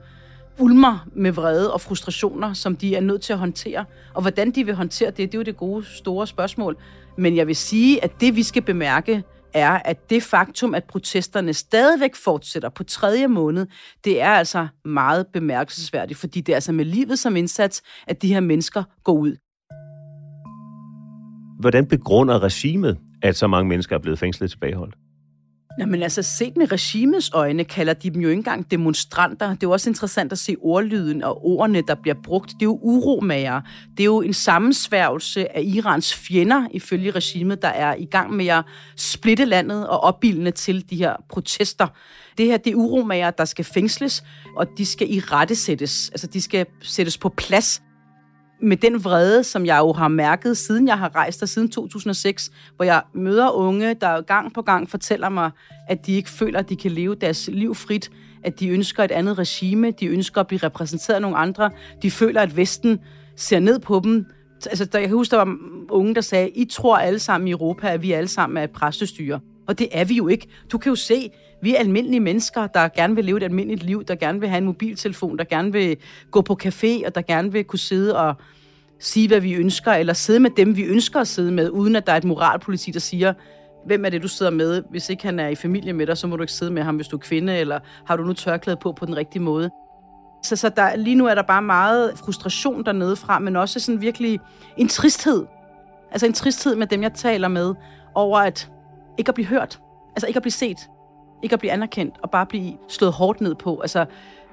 ulmer 0.59 1.07
med 1.15 1.33
vrede 1.33 1.73
og 1.73 1.81
frustrationer, 1.81 2.53
som 2.53 2.77
de 2.77 2.97
er 2.97 3.01
nødt 3.01 3.23
til 3.23 3.33
at 3.33 3.39
håndtere. 3.39 3.85
Og 4.15 4.23
hvordan 4.23 4.51
de 4.51 4.65
vil 4.65 4.75
håndtere 4.75 5.11
det, 5.11 5.19
det 5.19 5.35
er 5.35 5.39
jo 5.39 5.43
det 5.43 5.57
gode 5.57 5.85
store 5.85 6.27
spørgsmål. 6.27 6.77
Men 7.17 7.37
jeg 7.37 7.47
vil 7.47 7.57
sige, 7.57 8.05
at 8.05 8.21
det 8.21 8.37
vi 8.37 8.43
skal 8.43 8.63
bemærke, 8.63 9.25
er, 9.57 9.71
at 9.71 10.11
det 10.11 10.23
faktum, 10.23 10.75
at 10.75 10.85
protesterne 10.85 11.55
stadigvæk 11.55 12.15
fortsætter 12.15 12.69
på 12.69 12.85
tredje 12.85 13.29
måned, 13.29 13.67
det 14.05 14.21
er 14.21 14.31
altså 14.31 14.67
meget 14.85 15.27
bemærkelsesværdigt, 15.33 16.19
fordi 16.19 16.41
det 16.41 16.53
er 16.53 16.57
altså 16.57 16.73
med 16.73 16.85
livet 16.85 17.19
som 17.19 17.37
indsats, 17.37 17.83
at 18.07 18.23
de 18.23 18.29
her 18.29 18.41
mennesker 18.41 18.85
går 19.05 19.13
ud. 19.13 19.37
Hvordan 21.61 21.87
begrunder 21.87 22.43
regimet, 22.43 22.99
at 23.23 23.37
så 23.37 23.47
mange 23.47 23.69
mennesker 23.69 23.97
er 23.97 24.01
blevet 24.01 24.19
fængslet 24.19 24.51
tilbageholdt? 24.51 24.95
Jamen 25.79 26.03
altså, 26.03 26.23
set 26.23 26.57
med 26.57 26.73
regimets 26.73 27.31
øjne 27.35 27.65
kalder 27.65 27.93
de 27.93 28.11
dem 28.11 28.21
jo 28.21 28.29
ikke 28.29 28.39
engang 28.39 28.71
demonstranter. 28.71 29.49
Det 29.49 29.55
er 29.55 29.59
jo 29.63 29.71
også 29.71 29.91
interessant 29.91 30.33
at 30.33 30.39
se 30.39 30.57
ordlyden 30.61 31.23
og 31.23 31.47
ordene, 31.47 31.83
der 31.89 31.95
bliver 31.95 32.15
brugt. 32.25 32.49
Det 32.51 32.63
er 32.63 32.67
jo 32.67 32.79
uromager. 32.83 33.61
Det 33.91 34.01
er 34.01 34.05
jo 34.05 34.21
en 34.21 34.33
sammensværgelse 34.33 35.57
af 35.57 35.63
Irans 35.63 36.15
fjender, 36.15 36.69
ifølge 36.71 37.11
regimet, 37.11 37.63
der 37.63 37.69
er 37.69 37.95
i 37.95 38.05
gang 38.05 38.33
med 38.33 38.47
at 38.47 38.65
splitte 38.97 39.45
landet 39.45 39.89
og 39.89 40.01
opbildende 40.01 40.51
til 40.51 40.91
de 40.91 40.97
her 40.97 41.17
protester. 41.29 41.87
Det 42.39 42.47
her, 42.47 42.57
det 42.57 42.71
er 42.71 42.77
uromager, 42.77 43.31
der 43.31 43.45
skal 43.45 43.65
fængsles, 43.65 44.25
og 44.57 44.67
de 44.79 44.87
skal 44.87 45.15
i 45.15 45.21
rette 45.21 45.55
sættes. 45.55 46.11
Altså, 46.11 46.27
de 46.27 46.43
skal 46.43 46.67
sættes 46.83 47.19
på 47.19 47.29
plads 47.29 47.83
med 48.61 48.77
den 48.77 49.05
vrede, 49.05 49.45
som 49.45 49.67
jeg 49.67 49.79
jo 49.79 49.93
har 49.93 50.09
mærket, 50.09 50.57
siden 50.57 50.89
jeg 50.89 50.99
har 50.99 51.15
rejst 51.15 51.41
der 51.41 51.47
siden 51.47 51.71
2006, 51.71 52.51
hvor 52.77 52.85
jeg 52.85 53.03
møder 53.15 53.51
unge, 53.51 53.95
der 53.95 54.21
gang 54.21 54.55
på 54.55 54.63
gang 54.63 54.91
fortæller 54.91 55.29
mig, 55.29 55.51
at 55.89 56.07
de 56.07 56.13
ikke 56.13 56.31
føler, 56.31 56.59
at 56.59 56.69
de 56.69 56.77
kan 56.77 56.91
leve 56.91 57.15
deres 57.15 57.49
liv 57.53 57.75
frit, 57.75 58.11
at 58.45 58.61
de 58.61 58.69
ønsker 58.69 59.05
et 59.05 59.11
andet 59.11 59.39
regime, 59.39 59.91
de 59.91 60.07
ønsker 60.07 60.41
at 60.41 60.47
blive 60.47 60.61
repræsenteret 60.63 61.15
af 61.15 61.23
nogle 61.23 61.37
andre, 61.37 61.71
de 62.03 62.11
føler, 62.11 62.41
at 62.41 62.57
Vesten 62.57 62.99
ser 63.37 63.61
ned 63.61 63.79
på 63.79 64.01
dem. 64.05 64.27
Altså, 64.67 64.85
der, 64.85 64.99
jeg 64.99 65.09
kan 65.09 65.17
huske, 65.17 65.31
der 65.31 65.37
var 65.37 65.57
unge, 65.91 66.15
der 66.15 66.21
sagde, 66.21 66.49
I 66.49 66.65
tror 66.65 66.97
alle 66.97 67.19
sammen 67.19 67.49
i 67.49 67.51
Europa, 67.51 67.89
at 67.89 68.03
vi 68.03 68.13
alle 68.13 68.29
sammen 68.29 68.57
er 68.57 68.65
et 68.65 68.71
præstestyre. 68.71 69.41
Og 69.69 69.79
det 69.79 69.89
er 69.93 70.05
vi 70.05 70.15
jo 70.15 70.29
ikke. 70.29 70.47
Du 70.73 70.79
kan 70.79 70.91
jo 70.91 70.97
se, 70.97 71.31
vi 71.63 71.75
er 71.75 71.79
almindelige 71.79 72.21
mennesker, 72.21 72.67
der 72.67 72.89
gerne 72.89 73.15
vil 73.15 73.25
leve 73.25 73.37
et 73.37 73.43
almindeligt 73.43 73.83
liv, 73.83 74.05
der 74.05 74.15
gerne 74.15 74.41
vil 74.41 74.49
have 74.49 74.59
en 74.59 74.65
mobiltelefon, 74.65 75.39
der 75.39 75.45
gerne 75.45 75.73
vil 75.73 75.97
gå 76.31 76.41
på 76.41 76.59
café, 76.65 77.07
og 77.07 77.15
der 77.15 77.23
gerne 77.23 77.53
vil 77.53 77.65
kunne 77.65 77.79
sidde 77.79 78.19
og 78.19 78.35
sige, 78.99 79.29
hvad 79.29 79.41
vi 79.41 79.55
ønsker, 79.55 79.93
eller 79.93 80.13
sidde 80.13 80.41
med 80.41 80.51
dem, 80.51 80.77
vi 80.77 80.83
ønsker 80.83 81.21
at 81.21 81.29
sidde 81.29 81.53
med, 81.53 81.71
uden 81.71 81.97
at 81.97 82.07
der 82.07 82.13
er 82.13 82.17
et 82.17 82.25
moralpoliti, 82.25 82.91
der 82.91 83.01
siger, 83.01 83.33
hvem 83.87 84.05
er 84.05 84.11
det, 84.11 84.23
du 84.23 84.29
sidder 84.29 84.53
med? 84.53 84.83
Hvis 84.91 85.11
ikke 85.11 85.25
han 85.25 85.39
er 85.39 85.49
i 85.49 85.55
familie 85.55 85.93
med 85.93 86.07
dig, 86.07 86.17
så 86.17 86.27
må 86.27 86.37
du 86.37 86.43
ikke 86.43 86.53
sidde 86.53 86.73
med 86.73 86.83
ham, 86.83 86.97
hvis 86.97 87.09
du 87.09 87.17
er 87.17 87.21
kvinde, 87.21 87.57
eller 87.57 87.79
har 88.07 88.17
du 88.17 88.25
nu 88.25 88.33
tørklæde 88.33 88.77
på 88.77 88.93
på 88.93 89.07
den 89.07 89.17
rigtige 89.17 89.43
måde? 89.43 89.71
Så, 90.45 90.57
så 90.57 90.69
der, 90.69 90.97
lige 90.97 91.17
nu 91.17 91.27
er 91.27 91.35
der 91.35 91.43
bare 91.43 91.63
meget 91.63 92.13
frustration 92.19 92.85
dernede 92.85 93.17
fra, 93.17 93.39
men 93.39 93.57
også 93.57 93.81
sådan 93.81 94.01
virkelig 94.01 94.41
en 94.77 94.89
tristhed. 94.89 95.47
Altså 96.11 96.27
en 96.27 96.33
tristhed 96.33 96.77
med 96.77 96.87
dem, 96.87 97.03
jeg 97.03 97.13
taler 97.15 97.49
med, 97.49 97.75
over 98.15 98.39
at 98.39 98.71
ikke 99.19 99.29
at 99.29 99.35
blive 99.35 99.47
hørt. 99.47 99.81
Altså 100.11 100.27
ikke 100.27 100.39
at 100.39 100.43
blive 100.43 100.53
set. 100.53 100.91
Ikke 101.43 101.53
at 101.53 101.59
blive 101.59 101.73
anerkendt, 101.73 102.15
og 102.23 102.31
bare 102.31 102.47
blive 102.47 102.77
slået 102.89 103.13
hårdt 103.13 103.41
ned 103.41 103.55
på. 103.55 103.81
Altså 103.81 104.07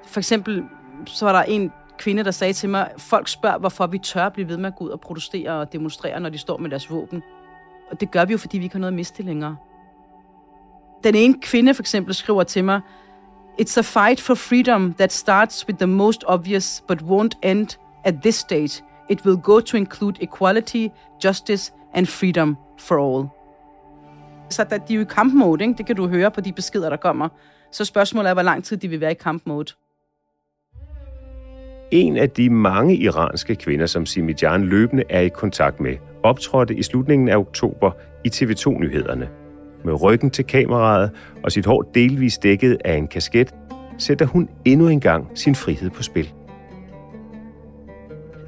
for 0.05 0.20
eksempel, 0.20 0.63
så 1.05 1.25
var 1.25 1.34
der 1.34 1.43
en 1.43 1.72
kvinde, 1.98 2.24
der 2.24 2.32
sagde 2.32 2.53
til 2.53 2.70
mig, 2.70 2.91
folk 2.98 3.27
spørger, 3.27 3.58
hvorfor 3.58 3.88
vi 3.88 3.98
tør 3.98 4.29
blive 4.29 4.48
ved 4.48 4.58
med 4.58 4.65
at 4.65 4.75
gå 4.75 4.84
ud 4.86 4.89
og 4.89 5.00
protestere 5.00 5.51
og 5.51 5.74
demonstrere, 5.74 6.20
når 6.20 6.29
de 6.29 6.38
står 6.38 6.58
med 6.58 6.70
deres 6.70 6.91
våben. 6.91 7.24
Og 7.91 8.01
det 8.01 8.12
gør 8.12 8.25
vi 8.25 8.32
jo, 8.32 8.38
fordi 8.38 8.58
vi 8.58 8.63
ikke 8.63 8.75
har 8.75 8.79
noget 8.79 8.91
at 8.91 8.96
miste 8.96 9.24
længere. 9.24 9.58
Den 11.03 11.15
ene 11.15 11.36
kvinde 11.41 11.74
for 11.74 11.84
eksempel 11.84 12.13
skriver 12.13 12.43
til 12.43 12.63
mig, 12.63 12.82
It's 13.62 13.77
a 13.77 13.82
fight 13.82 14.22
for 14.22 14.34
freedom 14.36 14.93
that 14.93 15.13
starts 15.13 15.67
with 15.67 15.77
the 15.77 15.88
most 15.88 16.24
obvious 16.27 16.84
but 16.88 17.01
won't 17.01 17.38
end 17.43 17.77
at 18.03 18.15
this 18.22 18.36
stage. 18.36 18.84
It 19.10 19.25
will 19.25 19.38
go 19.38 19.60
to 19.60 19.77
include 19.77 20.22
equality, 20.22 20.88
justice 21.24 21.74
and 21.93 22.08
freedom 22.08 22.58
for 22.77 22.98
all. 22.98 23.42
Så 24.50 24.63
der, 24.69 24.77
de 24.77 24.93
er 24.93 24.97
jo 24.97 25.01
i 25.01 25.07
kampmode, 25.09 25.63
ikke? 25.63 25.77
det 25.77 25.85
kan 25.85 25.95
du 25.95 26.07
høre 26.07 26.31
på 26.31 26.41
de 26.41 26.51
beskeder, 26.53 26.89
der 26.89 26.97
kommer. 26.97 27.29
Så 27.71 27.85
spørgsmålet 27.85 28.29
er, 28.29 28.33
hvor 28.33 28.43
lang 28.43 28.63
tid 28.63 28.77
de 28.77 28.88
vil 28.88 29.01
være 29.01 29.12
i 29.12 29.15
kampmode. 29.15 29.73
En 31.91 32.17
af 32.17 32.29
de 32.29 32.50
mange 32.50 32.95
iranske 32.95 33.55
kvinder, 33.55 33.85
som 33.85 34.05
Simijan 34.05 34.63
løbende 34.63 35.03
er 35.09 35.21
i 35.21 35.29
kontakt 35.29 35.79
med, 35.79 35.95
optrådte 36.23 36.75
i 36.75 36.83
slutningen 36.83 37.29
af 37.29 37.38
oktober 37.38 37.91
i 38.23 38.29
TV2-nyhederne. 38.29 39.29
Med 39.85 40.01
ryggen 40.01 40.31
til 40.31 40.45
kameraet 40.45 41.12
og 41.43 41.51
sit 41.51 41.65
hår 41.65 41.81
delvis 41.81 42.38
dækket 42.38 42.77
af 42.85 42.95
en 42.95 43.07
kasket, 43.07 43.53
sætter 43.97 44.25
hun 44.25 44.50
endnu 44.65 44.88
engang 44.88 45.27
sin 45.35 45.55
frihed 45.55 45.89
på 45.89 46.03
spil. 46.03 46.33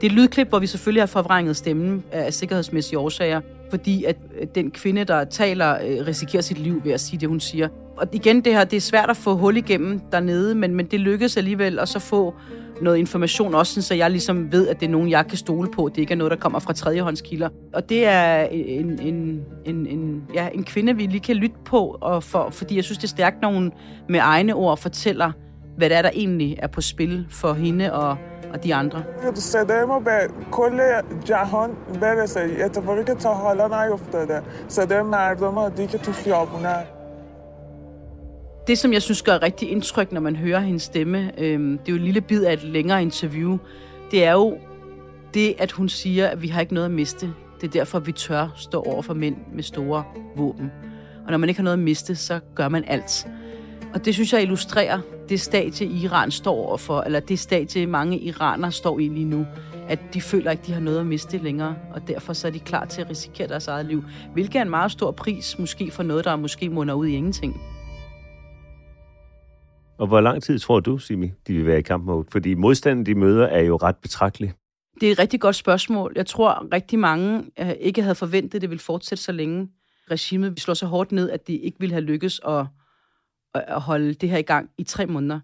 Det 0.02 0.04
er 0.04 0.06
et 0.06 0.12
lydklip, 0.12 0.50
hvor 0.50 0.60
vi 0.60 0.68
selvfølgelig 0.68 1.02
har 1.02 1.08
forvrænget 1.08 1.56
stemmen 1.56 2.04
af 2.12 2.34
sikkerhedsmæssige 2.34 3.00
årsager, 3.00 3.42
fordi 3.70 4.04
at 4.04 4.18
Øh, 4.42 4.48
den 4.56 4.72
kvinde, 4.72 5.04
der 5.04 5.24
taler, 5.24 5.74
øh, 5.74 6.08
risikerer 6.08 6.42
sit 6.42 6.58
liv 6.58 6.82
ved 6.84 6.92
at 6.92 7.02
sige 7.02 7.20
det, 7.20 7.30
hun 7.30 7.40
siger. 7.40 7.68
Og 7.98 8.08
igen, 8.12 8.42
det 8.42 8.54
her, 8.54 8.64
det 8.64 8.78
er 8.78 8.82
svært 8.82 9.10
at 9.10 9.18
få 9.18 9.36
hul 9.36 9.58
igennem 9.58 10.00
dernede, 10.12 10.56
men, 10.56 10.76
men 10.76 10.86
det 10.86 11.00
lykkedes 11.00 11.38
alligevel 11.38 11.80
at 11.80 11.90
så 11.90 12.00
få 12.00 12.34
noget 12.82 12.98
information 12.98 13.56
også, 13.56 13.82
så 13.82 13.94
jeg 13.94 14.12
ligesom 14.12 14.52
ved, 14.52 14.68
at 14.68 14.80
det 14.80 14.86
er 14.86 14.90
nogen, 14.90 15.10
jeg 15.10 15.28
kan 15.28 15.38
stole 15.38 15.72
på. 15.72 15.90
Det 15.96 16.02
ikke 16.02 16.14
er 16.14 16.18
noget, 16.18 16.32
der 16.32 16.38
kommer 16.38 16.60
fra 16.60 16.74
tredjehåndskilder. 16.74 17.50
Og 17.74 17.90
det 17.90 18.06
er 18.06 18.44
øh, 18.44 18.48
en, 18.52 19.00
en, 19.00 19.42
en, 19.66 19.88
en, 19.88 20.24
ja, 20.34 20.50
en 20.54 20.64
kvinde, 20.64 20.96
vi 20.96 21.06
lige 21.06 21.20
kan 21.20 21.36
lytte 21.36 21.56
på, 21.66 21.98
og 22.02 22.24
for, 22.24 22.50
fordi 22.50 22.76
jeg 22.76 22.84
synes, 22.84 22.98
det 22.98 23.04
er 23.04 23.08
stærkt, 23.08 23.42
når 23.42 23.52
hun 23.52 23.72
med 24.10 24.20
egne 24.24 24.54
ord 24.54 24.78
fortæller, 24.78 25.32
hvad 25.78 25.90
det 25.90 25.98
er, 25.98 26.02
der 26.02 26.12
egentlig 26.14 26.56
er 26.60 26.68
på 26.68 26.82
spil 26.82 27.26
for 27.30 27.54
hende 27.54 27.94
og, 27.94 28.18
og 28.55 28.65
de 28.65 28.75
andre. 28.75 29.03
صدای 29.35 29.85
ما 29.85 29.99
به 29.99 30.29
کل 30.51 30.81
جهان 31.25 31.71
برسه 32.01 32.57
اتفاقی 32.65 33.05
که 33.05 33.15
تا 33.15 33.35
حالا 33.35 33.69
نیفتاده 33.69 34.43
صدای 34.69 35.03
مردم 35.03 35.59
عادی 35.59 35.87
که 35.87 35.99
تو 35.99 36.13
خیابونه 36.13 36.87
det, 38.67 38.79
som 38.79 38.93
jeg 38.93 39.03
synes 39.03 39.23
gør 39.23 39.43
rigtig 39.43 39.71
indtryk, 39.71 40.13
når 40.13 40.21
man 40.21 40.37
hører 40.37 40.61
hendes 40.61 40.83
stemme, 40.83 41.33
øhm, 41.39 41.79
det 41.79 41.89
er 41.89 41.93
jo 41.93 41.97
en 41.97 42.05
lille 42.05 42.21
bid 42.21 42.45
af 42.45 42.53
et 42.53 42.63
længere 42.65 43.03
interview, 43.03 43.59
det 44.11 44.25
er 44.25 44.33
jo 44.33 44.59
det, 45.35 45.55
at 45.59 45.73
hun 45.73 45.89
siger, 45.89 46.29
at 46.29 46.43
vi 46.43 46.49
har 46.49 46.61
ikke 46.61 46.75
noget 46.75 46.85
at 46.85 46.93
miste. 46.93 47.33
Det 47.61 47.67
er 47.67 47.71
derfor, 47.71 47.99
vi 47.99 48.13
tør 48.13 48.49
stå 48.57 48.83
over 48.83 49.03
for 49.03 49.15
mænd 49.15 49.37
med 49.55 49.63
store 49.63 50.05
våben. 50.37 50.73
Og 51.25 51.31
når 51.31 51.39
man 51.39 51.49
ikke 51.49 51.59
har 51.59 51.65
noget 51.65 51.77
at 51.77 51.85
miste, 51.85 52.17
så 52.17 52.41
gør 52.55 52.69
man 52.69 52.85
alt. 52.87 53.27
Og 53.96 54.06
det 54.06 54.14
synes 54.14 54.34
jeg 54.34 54.42
illustrerer 54.42 55.02
det 55.30 55.40
stadie, 55.40 55.88
Iran 55.88 56.32
står 56.32 56.56
overfor, 56.56 57.02
eller 57.02 57.20
det 57.20 57.40
stadie, 57.40 57.88
mange 57.88 58.20
iranere 58.20 58.72
står 58.72 59.00
i 59.00 59.08
lige 59.08 59.26
nu, 59.26 59.46
at 59.88 60.00
de 60.14 60.22
føler 60.22 60.52
ikke, 60.52 60.64
de 60.68 60.72
har 60.74 60.80
noget 60.80 61.00
at 61.00 61.06
miste 61.06 61.38
længere, 61.38 61.76
og 61.94 62.08
derfor 62.08 62.34
så 62.34 62.48
er 62.48 62.52
de 62.52 62.60
klar 62.60 62.86
til 62.86 63.02
at 63.02 63.10
risikere 63.10 63.48
deres 63.48 63.68
eget 63.68 63.86
liv, 63.86 64.04
hvilket 64.34 64.56
er 64.56 64.62
en 64.62 64.70
meget 64.70 64.92
stor 64.92 65.12
pris, 65.12 65.60
måske 65.60 65.92
for 65.92 66.04
noget, 66.04 66.26
der 66.26 66.36
måske 66.36 66.70
munder 66.70 66.94
ud 66.94 67.08
i 67.08 67.14
ingenting. 67.14 67.62
Og 69.98 70.08
hvor 70.08 70.22
lang 70.22 70.44
tid 70.44 70.60
tror 70.60 70.80
du, 70.80 70.98
Simi, 70.98 71.32
de 71.48 71.54
vil 71.54 71.66
være 71.66 71.80
i 71.80 71.82
kampmode? 71.82 72.26
Fordi 72.32 72.54
modstanden, 72.54 73.06
de 73.06 73.16
møder, 73.16 73.46
er 73.46 73.62
jo 73.62 73.76
ret 73.76 73.98
betragtelig. 73.98 74.54
Det 75.02 75.08
er 75.08 75.12
et 75.12 75.20
rigtig 75.20 75.42
godt 75.42 75.56
spørgsmål. 75.56 76.14
Jeg 76.16 76.26
tror, 76.26 76.68
rigtig 76.74 77.00
mange 77.00 77.44
øh, 77.60 77.72
ikke 77.80 78.02
havde 78.02 78.16
forventet, 78.16 78.56
at 78.56 78.62
det 78.62 78.70
ville 78.70 78.82
fortsætte 78.82 79.24
så 79.24 79.32
længe. 79.32 79.70
Regimet 80.12 80.60
slår 80.60 80.74
så 80.74 80.86
hårdt 80.86 81.12
ned, 81.12 81.30
at 81.30 81.48
det 81.48 81.60
ikke 81.64 81.80
ville 81.80 81.94
have 81.94 82.06
lykkes 82.06 82.42
at, 82.48 82.66
at 83.68 83.82
holde 83.82 84.14
det 84.14 84.30
her 84.30 84.38
i 84.38 84.42
gang 84.42 84.70
i 84.78 84.84
tre 84.84 85.06
måneder. 85.06 85.40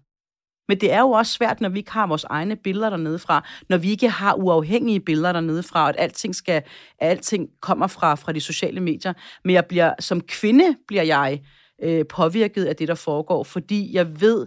Men 0.68 0.80
det 0.80 0.92
er 0.92 1.00
jo 1.00 1.10
også 1.10 1.32
svært, 1.32 1.60
når 1.60 1.68
vi 1.68 1.78
ikke 1.78 1.90
har 1.90 2.06
vores 2.06 2.24
egne 2.24 2.56
billeder 2.56 2.90
dernede 2.90 3.18
fra, 3.18 3.48
når 3.68 3.76
vi 3.76 3.90
ikke 3.90 4.08
har 4.08 4.34
uafhængige 4.34 5.00
billeder 5.00 5.32
dernede 5.32 5.62
fra, 5.62 5.82
og 5.82 5.88
at 5.88 5.96
alting, 5.98 6.34
skal, 6.34 6.54
at 6.54 6.62
alting 6.98 7.48
kommer 7.60 7.86
fra, 7.86 8.14
fra 8.14 8.32
de 8.32 8.40
sociale 8.40 8.80
medier. 8.80 9.12
Men 9.44 9.54
jeg 9.54 9.64
bliver, 9.66 9.94
som 10.00 10.20
kvinde 10.20 10.76
bliver 10.88 11.02
jeg 11.02 11.40
øh, 11.82 12.04
påvirket 12.06 12.64
af 12.64 12.76
det, 12.76 12.88
der 12.88 12.94
foregår, 12.94 13.44
fordi 13.44 13.94
jeg 13.94 14.20
ved, 14.20 14.46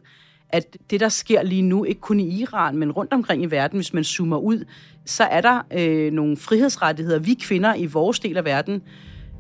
at 0.50 0.78
det, 0.90 1.00
der 1.00 1.10
sker 1.10 1.44
lige 1.44 1.62
nu, 1.62 1.84
ikke 1.84 2.02
kun 2.02 2.20
i 2.20 2.42
Iran, 2.42 2.78
men 2.78 2.92
rundt 2.92 3.14
omkring 3.14 3.44
i 3.44 3.46
verden, 3.46 3.78
hvis 3.78 3.94
man 3.94 4.04
zoomer 4.04 4.38
ud, 4.38 4.66
så 5.06 5.24
er 5.24 5.42
der 5.42 5.62
øh, 5.74 6.12
nogle 6.12 6.38
frihedsrettigheder, 6.38 7.20
vi 7.20 7.34
kvinder 7.34 7.76
i 7.76 7.86
vores 7.86 8.20
del 8.20 8.38
af 8.38 8.46
verden 8.46 8.82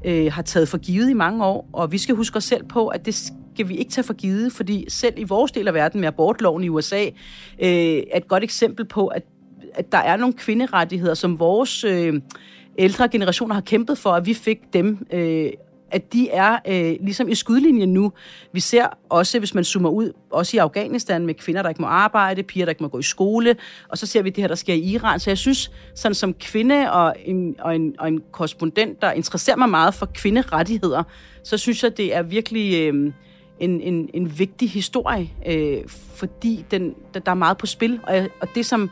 øh, 0.05 0.33
har 0.33 0.41
taget 0.41 0.67
for 0.67 0.77
givet 0.77 1.09
i 1.09 1.13
mange 1.13 1.45
år, 1.45 1.69
og 1.73 1.91
vi 1.91 1.97
skal 1.97 2.15
huske 2.15 2.37
os 2.37 2.43
selv 2.43 2.63
på, 2.63 2.87
at 2.87 3.05
det 3.05 3.31
skal 3.55 3.69
vi 3.69 3.75
ikke 3.75 3.91
tage 3.91 4.05
for 4.05 4.13
givet, 4.13 4.51
fordi 4.51 4.85
selv 4.89 5.13
i 5.17 5.23
vores 5.23 5.51
del 5.51 5.67
af 5.67 5.73
verden 5.73 5.99
med 5.99 6.07
abortloven 6.07 6.63
i 6.63 6.69
USA, 6.69 7.05
øh, 7.05 7.09
er 8.11 8.17
et 8.17 8.27
godt 8.27 8.43
eksempel 8.43 8.85
på, 8.85 9.07
at, 9.07 9.23
at 9.73 9.91
der 9.91 9.97
er 9.97 10.17
nogle 10.17 10.33
kvinderettigheder, 10.33 11.13
som 11.13 11.39
vores 11.39 11.83
øh, 11.83 12.21
ældre 12.77 13.07
generationer 13.09 13.53
har 13.53 13.61
kæmpet 13.61 13.97
for, 13.97 14.09
at 14.09 14.25
vi 14.25 14.33
fik 14.33 14.73
dem 14.73 15.07
øh, 15.13 15.51
at 15.91 16.13
de 16.13 16.29
er 16.29 16.57
øh, 16.67 16.95
ligesom 17.01 17.29
i 17.29 17.35
skudlinjen 17.35 17.93
nu. 17.93 18.11
Vi 18.51 18.59
ser 18.59 18.87
også, 19.09 19.39
hvis 19.39 19.53
man 19.53 19.63
zoomer 19.63 19.89
ud, 19.89 20.11
også 20.31 20.57
i 20.57 20.59
Afghanistan 20.59 21.25
med 21.25 21.33
kvinder, 21.33 21.61
der 21.61 21.69
ikke 21.69 21.81
må 21.81 21.87
arbejde, 21.87 22.43
piger, 22.43 22.65
der 22.65 22.69
ikke 22.69 22.83
må 22.83 22.89
gå 22.89 22.99
i 22.99 23.03
skole, 23.03 23.55
og 23.89 23.97
så 23.97 24.05
ser 24.05 24.21
vi 24.21 24.29
det 24.29 24.41
her, 24.43 24.47
der 24.47 24.55
sker 24.55 24.73
i 24.73 24.79
Iran. 24.79 25.19
Så 25.19 25.29
jeg 25.29 25.37
synes, 25.37 25.71
sådan 25.95 26.15
som 26.15 26.33
kvinde 26.33 26.91
og 26.91 27.15
en, 27.25 27.55
og 27.59 27.75
en, 27.75 27.95
og 27.99 28.07
en 28.07 28.21
korrespondent, 28.31 29.01
der 29.01 29.11
interesserer 29.11 29.57
mig 29.57 29.69
meget 29.69 29.93
for 29.93 30.05
kvinderettigheder, 30.05 31.03
så 31.43 31.57
synes 31.57 31.83
jeg, 31.83 31.97
det 31.97 32.15
er 32.15 32.21
virkelig 32.21 32.93
øh, 32.93 33.11
en, 33.59 33.81
en, 33.81 34.09
en 34.13 34.39
vigtig 34.39 34.69
historie, 34.69 35.29
øh, 35.47 35.89
fordi 36.15 36.65
den, 36.71 36.95
der, 37.13 37.19
der 37.19 37.31
er 37.31 37.35
meget 37.35 37.57
på 37.57 37.65
spil. 37.65 37.99
Og, 38.03 38.27
og 38.41 38.47
det, 38.55 38.65
som 38.65 38.89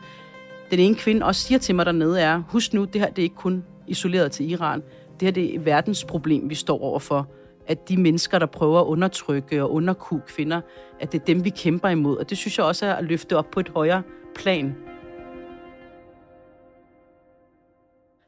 den 0.70 0.78
ene 0.78 0.94
kvinde 0.94 1.26
også 1.26 1.40
siger 1.40 1.58
til 1.58 1.74
mig 1.74 1.86
dernede, 1.86 2.20
er, 2.20 2.42
husk 2.48 2.74
nu, 2.74 2.84
det 2.84 3.00
her 3.00 3.10
det 3.10 3.18
er 3.18 3.22
ikke 3.22 3.36
kun 3.36 3.64
isoleret 3.86 4.32
til 4.32 4.50
Iran 4.50 4.82
det 5.20 5.26
her 5.26 5.32
det 5.32 5.50
er 5.50 5.58
et 5.58 5.64
verdensproblem, 5.64 6.50
vi 6.50 6.54
står 6.54 6.82
overfor. 6.82 7.28
At 7.66 7.88
de 7.88 7.96
mennesker, 7.96 8.38
der 8.38 8.46
prøver 8.46 8.80
at 8.80 8.84
undertrykke 8.84 9.62
og 9.62 9.72
underkue 9.72 10.20
kvinder, 10.26 10.60
at 11.00 11.12
det 11.12 11.20
er 11.20 11.24
dem, 11.24 11.44
vi 11.44 11.50
kæmper 11.50 11.88
imod. 11.88 12.16
Og 12.16 12.30
det 12.30 12.38
synes 12.38 12.58
jeg 12.58 12.66
også 12.66 12.86
er 12.86 12.94
at 12.94 13.04
løfte 13.04 13.36
op 13.36 13.50
på 13.50 13.60
et 13.60 13.68
højere 13.68 14.02
plan. 14.34 14.74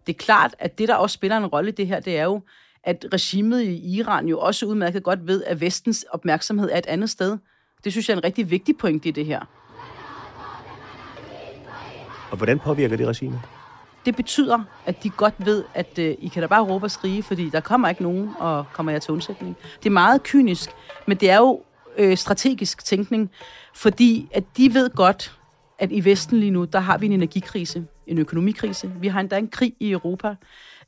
Det 0.07 0.15
er 0.15 0.19
klart, 0.19 0.55
at 0.59 0.79
det, 0.79 0.89
der 0.89 0.95
også 0.95 1.15
spiller 1.15 1.37
en 1.37 1.47
rolle 1.47 1.71
i 1.71 1.75
det 1.75 1.87
her, 1.87 2.01
det 2.01 2.19
er 2.19 2.25
jo, 2.25 2.41
at 2.87 3.07
regimet 3.13 3.63
i 3.63 3.97
Iran 3.99 4.29
jo 4.29 4.39
også 4.41 4.67
udmærket 4.67 5.03
godt 5.03 5.27
ved, 5.27 5.45
at 5.45 5.61
vestens 5.61 6.07
opmærksomhed 6.11 6.71
er 6.73 6.79
et 6.79 6.87
andet 6.87 7.11
sted. 7.11 7.39
Det 7.85 7.93
synes 7.93 8.09
jeg 8.09 8.15
er 8.15 8.19
en 8.19 8.25
rigtig 8.25 8.51
vigtig 8.51 8.77
point 8.79 9.07
i 9.07 9.11
det 9.11 9.27
her. 9.27 9.41
Og 12.31 12.37
hvordan 12.37 12.59
påvirker 12.59 12.97
det 12.97 13.07
regimet? 13.07 13.41
det 14.07 14.17
betyder, 14.17 14.59
at 14.87 15.03
de 15.03 15.11
godt 15.11 15.35
ved, 15.39 15.65
at 15.75 15.99
øh, 15.99 16.15
I 16.19 16.29
kan 16.29 16.43
da 16.43 16.47
bare 16.47 16.63
råbe 16.63 16.87
og 16.87 16.91
skrige, 16.91 17.23
fordi 17.23 17.51
der 17.51 17.61
kommer 17.61 17.89
ikke 17.89 18.03
nogen, 18.03 18.31
og 18.39 18.65
kommer 18.73 18.93
jeg 18.93 19.03
til 19.03 19.13
undsætning. 19.13 19.57
Det 19.79 19.87
er 19.87 19.93
meget 19.93 20.23
kynisk, 20.23 20.71
men 21.07 21.17
det 21.17 21.31
er 21.31 21.37
jo 21.37 21.63
øh, 21.99 22.17
strategisk 22.17 22.85
tænkning, 22.85 23.31
fordi 23.75 24.29
at 24.35 24.45
de 24.57 24.75
ved 24.75 24.91
godt, 24.91 25.39
at 25.79 25.93
i 25.93 26.05
Vesten 26.05 26.41
lige 26.41 26.51
nu, 26.51 26.65
der 26.65 26.79
har 26.79 26.99
vi 26.99 27.07
en 27.07 27.13
energikrise, 27.13 27.87
en 28.07 28.19
økonomikrise. 28.19 28.93
Vi 29.01 29.09
har 29.09 29.21
endda 29.21 29.39
en 29.39 29.49
krig 29.49 29.75
i 29.81 29.91
Europa. 29.91 30.35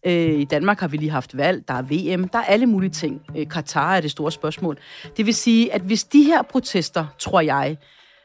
Øh, 0.06 0.40
I 0.40 0.44
Danmark 0.44 0.80
har 0.80 0.88
vi 0.88 0.96
lige 0.96 1.11
haft 1.11 1.37
valg, 1.37 1.68
der 1.68 1.74
er 1.74 1.82
VM, 1.82 2.28
der 2.28 2.38
er 2.38 2.44
alle 2.44 2.66
mulige 2.66 2.90
ting. 2.90 3.20
Øh, 3.37 3.48
Katar 3.48 3.96
er 3.96 4.00
det 4.00 4.11
store 4.11 4.32
spørgsmål. 4.32 4.78
Det 5.16 5.26
vil 5.26 5.34
sige, 5.34 5.74
at 5.74 5.80
hvis 5.80 6.04
de 6.04 6.22
her 6.22 6.42
protester, 6.42 7.06
tror 7.18 7.40
jeg, 7.40 7.76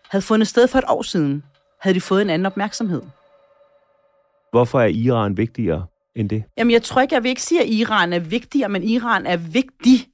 havde 0.10 0.22
fundet 0.22 0.48
sted 0.48 0.68
for 0.68 0.78
et 0.78 0.86
år 0.90 1.02
siden, 1.02 1.44
havde 1.82 1.96
de 1.96 2.02
fået 2.02 2.22
en 2.22 2.30
anden 2.30 2.46
opmærksomhed. 2.46 3.02
Hvorfor 4.52 4.80
er 4.80 4.86
Iran 4.86 5.38
vigtigere 5.38 5.86
end 6.16 6.30
det? 6.30 6.44
Jamen, 6.58 6.72
jeg 6.72 6.82
tror 6.82 7.02
ikke, 7.02 7.16
jeg 7.16 7.24
vil 7.24 7.30
ikke 7.30 7.42
sige, 7.42 7.62
at 7.62 7.70
Iran 7.70 8.14
er 8.14 8.20
vigtigere, 8.20 8.70
men 8.70 8.84
Iran 8.84 9.26
er 9.26 9.38
vigtig, 9.38 10.08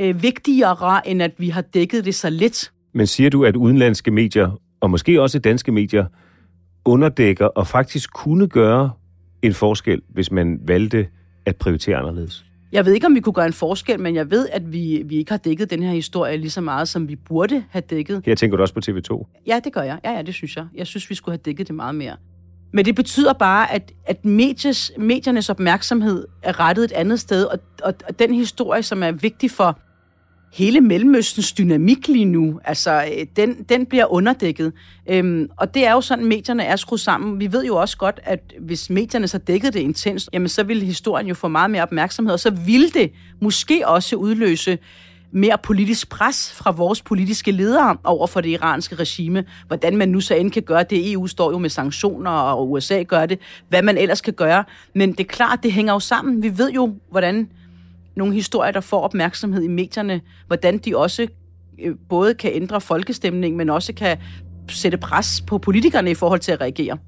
øh, 0.00 0.22
vigtigere, 0.22 1.08
end 1.08 1.22
at 1.22 1.32
vi 1.38 1.48
har 1.48 1.62
dækket 1.62 2.04
det 2.04 2.14
så 2.14 2.30
lidt. 2.30 2.72
Men 2.94 3.06
siger 3.06 3.30
du, 3.30 3.44
at 3.44 3.56
udenlandske 3.56 4.10
medier, 4.10 4.60
og 4.80 4.90
måske 4.90 5.22
også 5.22 5.38
danske 5.38 5.72
medier, 5.72 6.06
underdækker 6.84 7.46
og 7.46 7.66
faktisk 7.66 8.12
kunne 8.12 8.48
gøre 8.48 8.90
en 9.42 9.54
forskel, 9.54 10.02
hvis 10.08 10.30
man 10.30 10.60
valgte 10.64 11.06
at 11.46 11.56
prioritere 11.56 11.96
anderledes? 11.96 12.44
Jeg 12.72 12.86
ved 12.86 12.92
ikke, 12.92 13.06
om 13.06 13.14
vi 13.14 13.20
kunne 13.20 13.32
gøre 13.32 13.46
en 13.46 13.52
forskel, 13.52 14.00
men 14.00 14.14
jeg 14.14 14.30
ved, 14.30 14.48
at 14.52 14.72
vi, 14.72 15.02
vi 15.06 15.16
ikke 15.16 15.30
har 15.30 15.38
dækket 15.38 15.70
den 15.70 15.82
her 15.82 15.92
historie 15.92 16.36
lige 16.36 16.50
så 16.50 16.60
meget, 16.60 16.88
som 16.88 17.08
vi 17.08 17.16
burde 17.16 17.64
have 17.70 17.82
dækket. 17.90 18.22
Her 18.24 18.34
tænker 18.34 18.56
du 18.56 18.62
også 18.62 18.74
på 18.74 18.80
TV2? 18.88 19.42
Ja, 19.46 19.60
det 19.64 19.72
gør 19.72 19.82
jeg. 19.82 19.98
Ja, 20.04 20.12
ja, 20.12 20.22
det 20.22 20.34
synes 20.34 20.56
jeg. 20.56 20.66
Jeg 20.74 20.86
synes, 20.86 21.10
vi 21.10 21.14
skulle 21.14 21.32
have 21.32 21.42
dækket 21.44 21.68
det 21.68 21.74
meget 21.74 21.94
mere. 21.94 22.16
Men 22.72 22.84
det 22.84 22.94
betyder 22.94 23.32
bare, 23.32 23.72
at, 23.72 23.92
at 24.06 24.24
medies, 24.24 24.92
mediernes 24.98 25.50
opmærksomhed 25.50 26.26
er 26.42 26.60
rettet 26.60 26.84
et 26.84 26.92
andet 26.92 27.20
sted, 27.20 27.44
og, 27.44 27.58
og, 27.82 27.94
og 28.08 28.18
den 28.18 28.34
historie, 28.34 28.82
som 28.82 29.02
er 29.02 29.12
vigtig 29.12 29.50
for 29.50 29.78
hele 30.52 30.80
Mellemøstens 30.80 31.52
dynamik 31.52 32.08
lige 32.08 32.24
nu, 32.24 32.60
altså, 32.64 33.04
øh, 33.04 33.26
den, 33.36 33.64
den 33.68 33.86
bliver 33.86 34.12
underdækket. 34.12 34.72
Øhm, 35.06 35.50
og 35.56 35.74
det 35.74 35.86
er 35.86 35.92
jo 35.92 36.00
sådan, 36.00 36.24
medierne 36.24 36.64
er 36.64 36.76
skruet 36.76 37.00
sammen. 37.00 37.40
Vi 37.40 37.52
ved 37.52 37.64
jo 37.64 37.76
også 37.76 37.96
godt, 37.96 38.20
at 38.24 38.54
hvis 38.60 38.90
medierne 38.90 39.28
så 39.28 39.38
dækkede 39.38 39.72
det 39.72 39.80
intenst, 39.80 40.28
jamen 40.32 40.48
så 40.48 40.62
ville 40.62 40.84
historien 40.84 41.26
jo 41.26 41.34
få 41.34 41.48
meget 41.48 41.70
mere 41.70 41.82
opmærksomhed, 41.82 42.32
og 42.32 42.40
så 42.40 42.50
ville 42.50 42.90
det 42.90 43.12
måske 43.40 43.88
også 43.88 44.16
udløse 44.16 44.78
mere 45.32 45.58
politisk 45.62 46.08
pres 46.08 46.52
fra 46.52 46.70
vores 46.70 47.02
politiske 47.02 47.52
ledere 47.52 47.96
over 48.04 48.26
for 48.26 48.40
det 48.40 48.48
iranske 48.48 48.94
regime. 48.94 49.44
Hvordan 49.66 49.96
man 49.96 50.08
nu 50.08 50.20
så 50.20 50.34
end 50.34 50.50
kan 50.50 50.62
gøre 50.62 50.82
det. 50.82 51.12
EU 51.12 51.26
står 51.26 51.50
jo 51.50 51.58
med 51.58 51.70
sanktioner, 51.70 52.30
og 52.30 52.70
USA 52.70 53.02
gør 53.02 53.26
det. 53.26 53.38
Hvad 53.68 53.82
man 53.82 53.98
ellers 53.98 54.20
kan 54.20 54.32
gøre. 54.32 54.64
Men 54.94 55.12
det 55.12 55.20
er 55.20 55.28
klart, 55.28 55.62
det 55.62 55.72
hænger 55.72 55.92
jo 55.92 56.00
sammen. 56.00 56.42
Vi 56.42 56.58
ved 56.58 56.72
jo, 56.72 56.94
hvordan 57.10 57.48
nogle 58.16 58.34
historier, 58.34 58.72
der 58.72 58.80
får 58.80 59.00
opmærksomhed 59.00 59.62
i 59.62 59.68
medierne, 59.68 60.20
hvordan 60.46 60.78
de 60.78 60.96
også 60.96 61.26
øh, 61.78 61.96
både 62.08 62.34
kan 62.34 62.50
ændre 62.54 62.80
folkestemningen, 62.80 63.58
men 63.58 63.70
også 63.70 63.92
kan 63.92 64.18
sætte 64.68 64.98
pres 64.98 65.40
på 65.46 65.58
politikerne 65.58 66.10
i 66.10 66.14
forhold 66.14 66.40
til 66.40 66.52
at 66.52 66.60
reagere. 66.60 66.98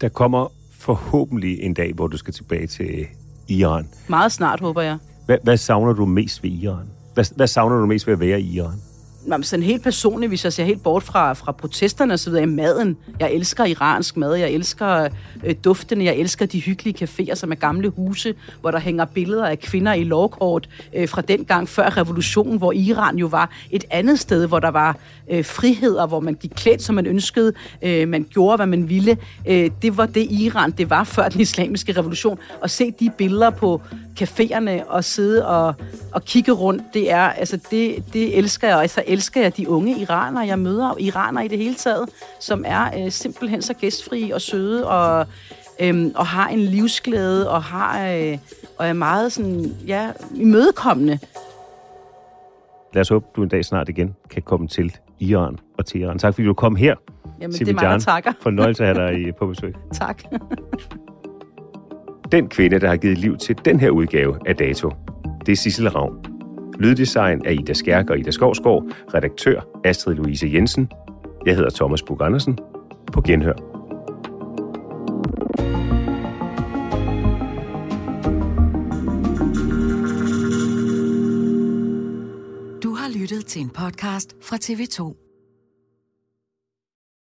Der 0.00 0.08
kommer 0.08 0.52
forhåbentlig 0.70 1.60
en 1.60 1.74
dag, 1.74 1.92
hvor 1.92 2.06
du 2.06 2.16
skal 2.16 2.34
tilbage 2.34 2.66
til 2.66 3.06
Iran. 3.48 3.88
Meget 4.08 4.32
snart, 4.32 4.60
håber 4.60 4.82
jeg. 4.82 4.98
Hvad, 5.26 5.38
hvad 5.42 5.56
savner 5.56 5.92
du 5.92 6.06
mest 6.06 6.42
ved 6.42 6.50
Iran? 6.50 6.86
Hvad, 7.14 7.24
hvad 7.36 7.46
savner 7.46 7.76
du 7.76 7.86
mest 7.86 8.06
ved 8.06 8.14
at 8.14 8.20
være 8.20 8.40
i 8.40 8.56
Iran? 8.56 8.78
Jamen, 9.28 9.44
sådan 9.44 9.62
helt 9.62 9.82
personligt, 9.82 10.30
hvis 10.30 10.44
jeg 10.44 10.52
ser 10.52 10.64
helt 10.64 10.82
bort 10.82 11.02
fra, 11.02 11.32
fra 11.32 11.52
protesterne 11.52 12.12
og 12.12 12.18
så 12.18 12.30
videre, 12.30 12.46
maden. 12.46 12.96
Jeg 13.20 13.32
elsker 13.32 13.64
iransk 13.64 14.16
mad, 14.16 14.34
jeg 14.34 14.50
elsker 14.50 15.08
øh, 15.44 15.54
duftene, 15.64 16.04
jeg 16.04 16.16
elsker 16.16 16.46
de 16.46 16.60
hyggelige 16.60 17.04
caféer, 17.04 17.34
som 17.34 17.52
er 17.52 17.56
gamle 17.56 17.88
huse, 17.88 18.34
hvor 18.60 18.70
der 18.70 18.78
hænger 18.78 19.04
billeder 19.04 19.46
af 19.46 19.58
kvinder 19.58 19.92
i 19.92 20.04
lovkort 20.04 20.68
øh, 20.94 21.08
fra 21.08 21.20
den 21.20 21.44
gang 21.44 21.68
før 21.68 21.96
revolutionen, 21.96 22.58
hvor 22.58 22.72
Iran 22.72 23.16
jo 23.16 23.26
var 23.26 23.50
et 23.70 23.84
andet 23.90 24.20
sted, 24.20 24.46
hvor 24.46 24.60
der 24.60 24.70
var 24.70 24.96
øh, 25.30 25.44
friheder, 25.44 26.06
hvor 26.06 26.20
man 26.20 26.34
gik 26.34 26.50
klædt, 26.56 26.82
som 26.82 26.94
man 26.94 27.06
ønskede, 27.06 27.52
øh, 27.82 28.08
man 28.08 28.26
gjorde, 28.30 28.56
hvad 28.56 28.66
man 28.66 28.88
ville. 28.88 29.18
Øh, 29.46 29.70
det 29.82 29.96
var 29.96 30.06
det 30.06 30.26
Iran, 30.30 30.70
det 30.70 30.90
var 30.90 31.04
før 31.04 31.28
den 31.28 31.40
islamiske 31.40 31.92
revolution. 31.92 32.38
Og 32.60 32.70
se 32.70 32.90
de 33.00 33.10
billeder 33.18 33.50
på 33.50 33.80
caféerne 34.20 34.84
og 34.88 35.04
sidde 35.04 35.46
og, 35.46 35.74
og 36.12 36.24
kigge 36.24 36.52
rundt, 36.52 36.82
det 36.94 37.10
er, 37.10 37.20
altså 37.20 37.58
det, 37.70 38.04
det 38.12 38.38
elsker 38.38 38.68
jeg, 38.68 38.76
og 38.76 38.90
så 38.90 39.02
elsker 39.14 39.40
jeg 39.40 39.56
de 39.56 39.68
unge 39.68 39.98
iranere, 39.98 40.46
jeg 40.46 40.58
møder, 40.58 40.94
iraner 40.98 41.40
i 41.40 41.48
det 41.48 41.58
hele 41.58 41.74
taget, 41.74 42.08
som 42.40 42.64
er 42.66 43.04
øh, 43.04 43.10
simpelthen 43.10 43.62
så 43.62 43.74
gæstfrie 43.74 44.34
og 44.34 44.40
søde 44.40 44.88
og, 44.88 45.26
øh, 45.80 46.10
og 46.14 46.26
har 46.26 46.48
en 46.48 46.58
livsglæde 46.58 47.50
og 47.50 47.62
har 47.62 48.08
øh, 48.08 48.38
og 48.78 48.86
er 48.86 48.92
meget 48.92 49.32
sådan, 49.32 49.76
ja, 49.86 50.10
imødekommende. 50.34 51.18
Lad 52.94 53.00
os 53.00 53.08
håbe, 53.08 53.26
du 53.36 53.42
en 53.42 53.48
dag 53.48 53.64
snart 53.64 53.88
igen 53.88 54.14
kan 54.30 54.42
komme 54.42 54.68
til 54.68 54.96
Iran 55.18 55.58
og 55.78 55.86
Teheran. 55.86 56.18
Tak 56.18 56.34
fordi 56.34 56.46
du 56.46 56.54
kom 56.54 56.76
her. 56.76 56.94
Jamen, 57.40 57.52
det 57.56 57.68
er 57.68 57.72
mig, 57.72 57.82
der 57.82 57.98
takker. 57.98 58.32
Fornøjelse 58.42 58.84
at 58.84 58.96
have 58.96 59.24
dig 59.24 59.36
på 59.36 59.46
besøg. 59.46 59.74
tak. 59.92 60.22
Den 62.32 62.48
kvinde, 62.48 62.80
der 62.80 62.88
har 62.88 62.96
givet 62.96 63.18
liv 63.18 63.36
til 63.36 63.56
den 63.64 63.80
her 63.80 63.90
udgave 63.90 64.38
af 64.46 64.56
Dato, 64.56 64.90
det 65.46 65.52
er 65.52 65.56
Sissel 65.56 65.88
Ravn. 65.88 66.33
Lyddesign 66.78 67.46
af 67.46 67.52
Ida 67.52 67.72
Skærk 67.72 68.10
og 68.10 68.18
Ida 68.18 68.30
Skovsgaard. 68.30 68.84
Redaktør 69.14 69.60
Astrid 69.84 70.14
Louise 70.14 70.50
Jensen. 70.52 70.88
Jeg 71.46 71.56
hedder 71.56 71.70
Thomas 71.70 72.02
Bug 72.02 72.22
Andersen. 72.22 72.58
På 73.12 73.20
genhør. 73.20 73.52
Du 82.82 82.94
har 82.94 83.18
lyttet 83.18 83.46
til 83.46 83.62
en 83.62 83.70
podcast 83.70 84.36
fra 84.42 84.56
TV2. 84.56 85.23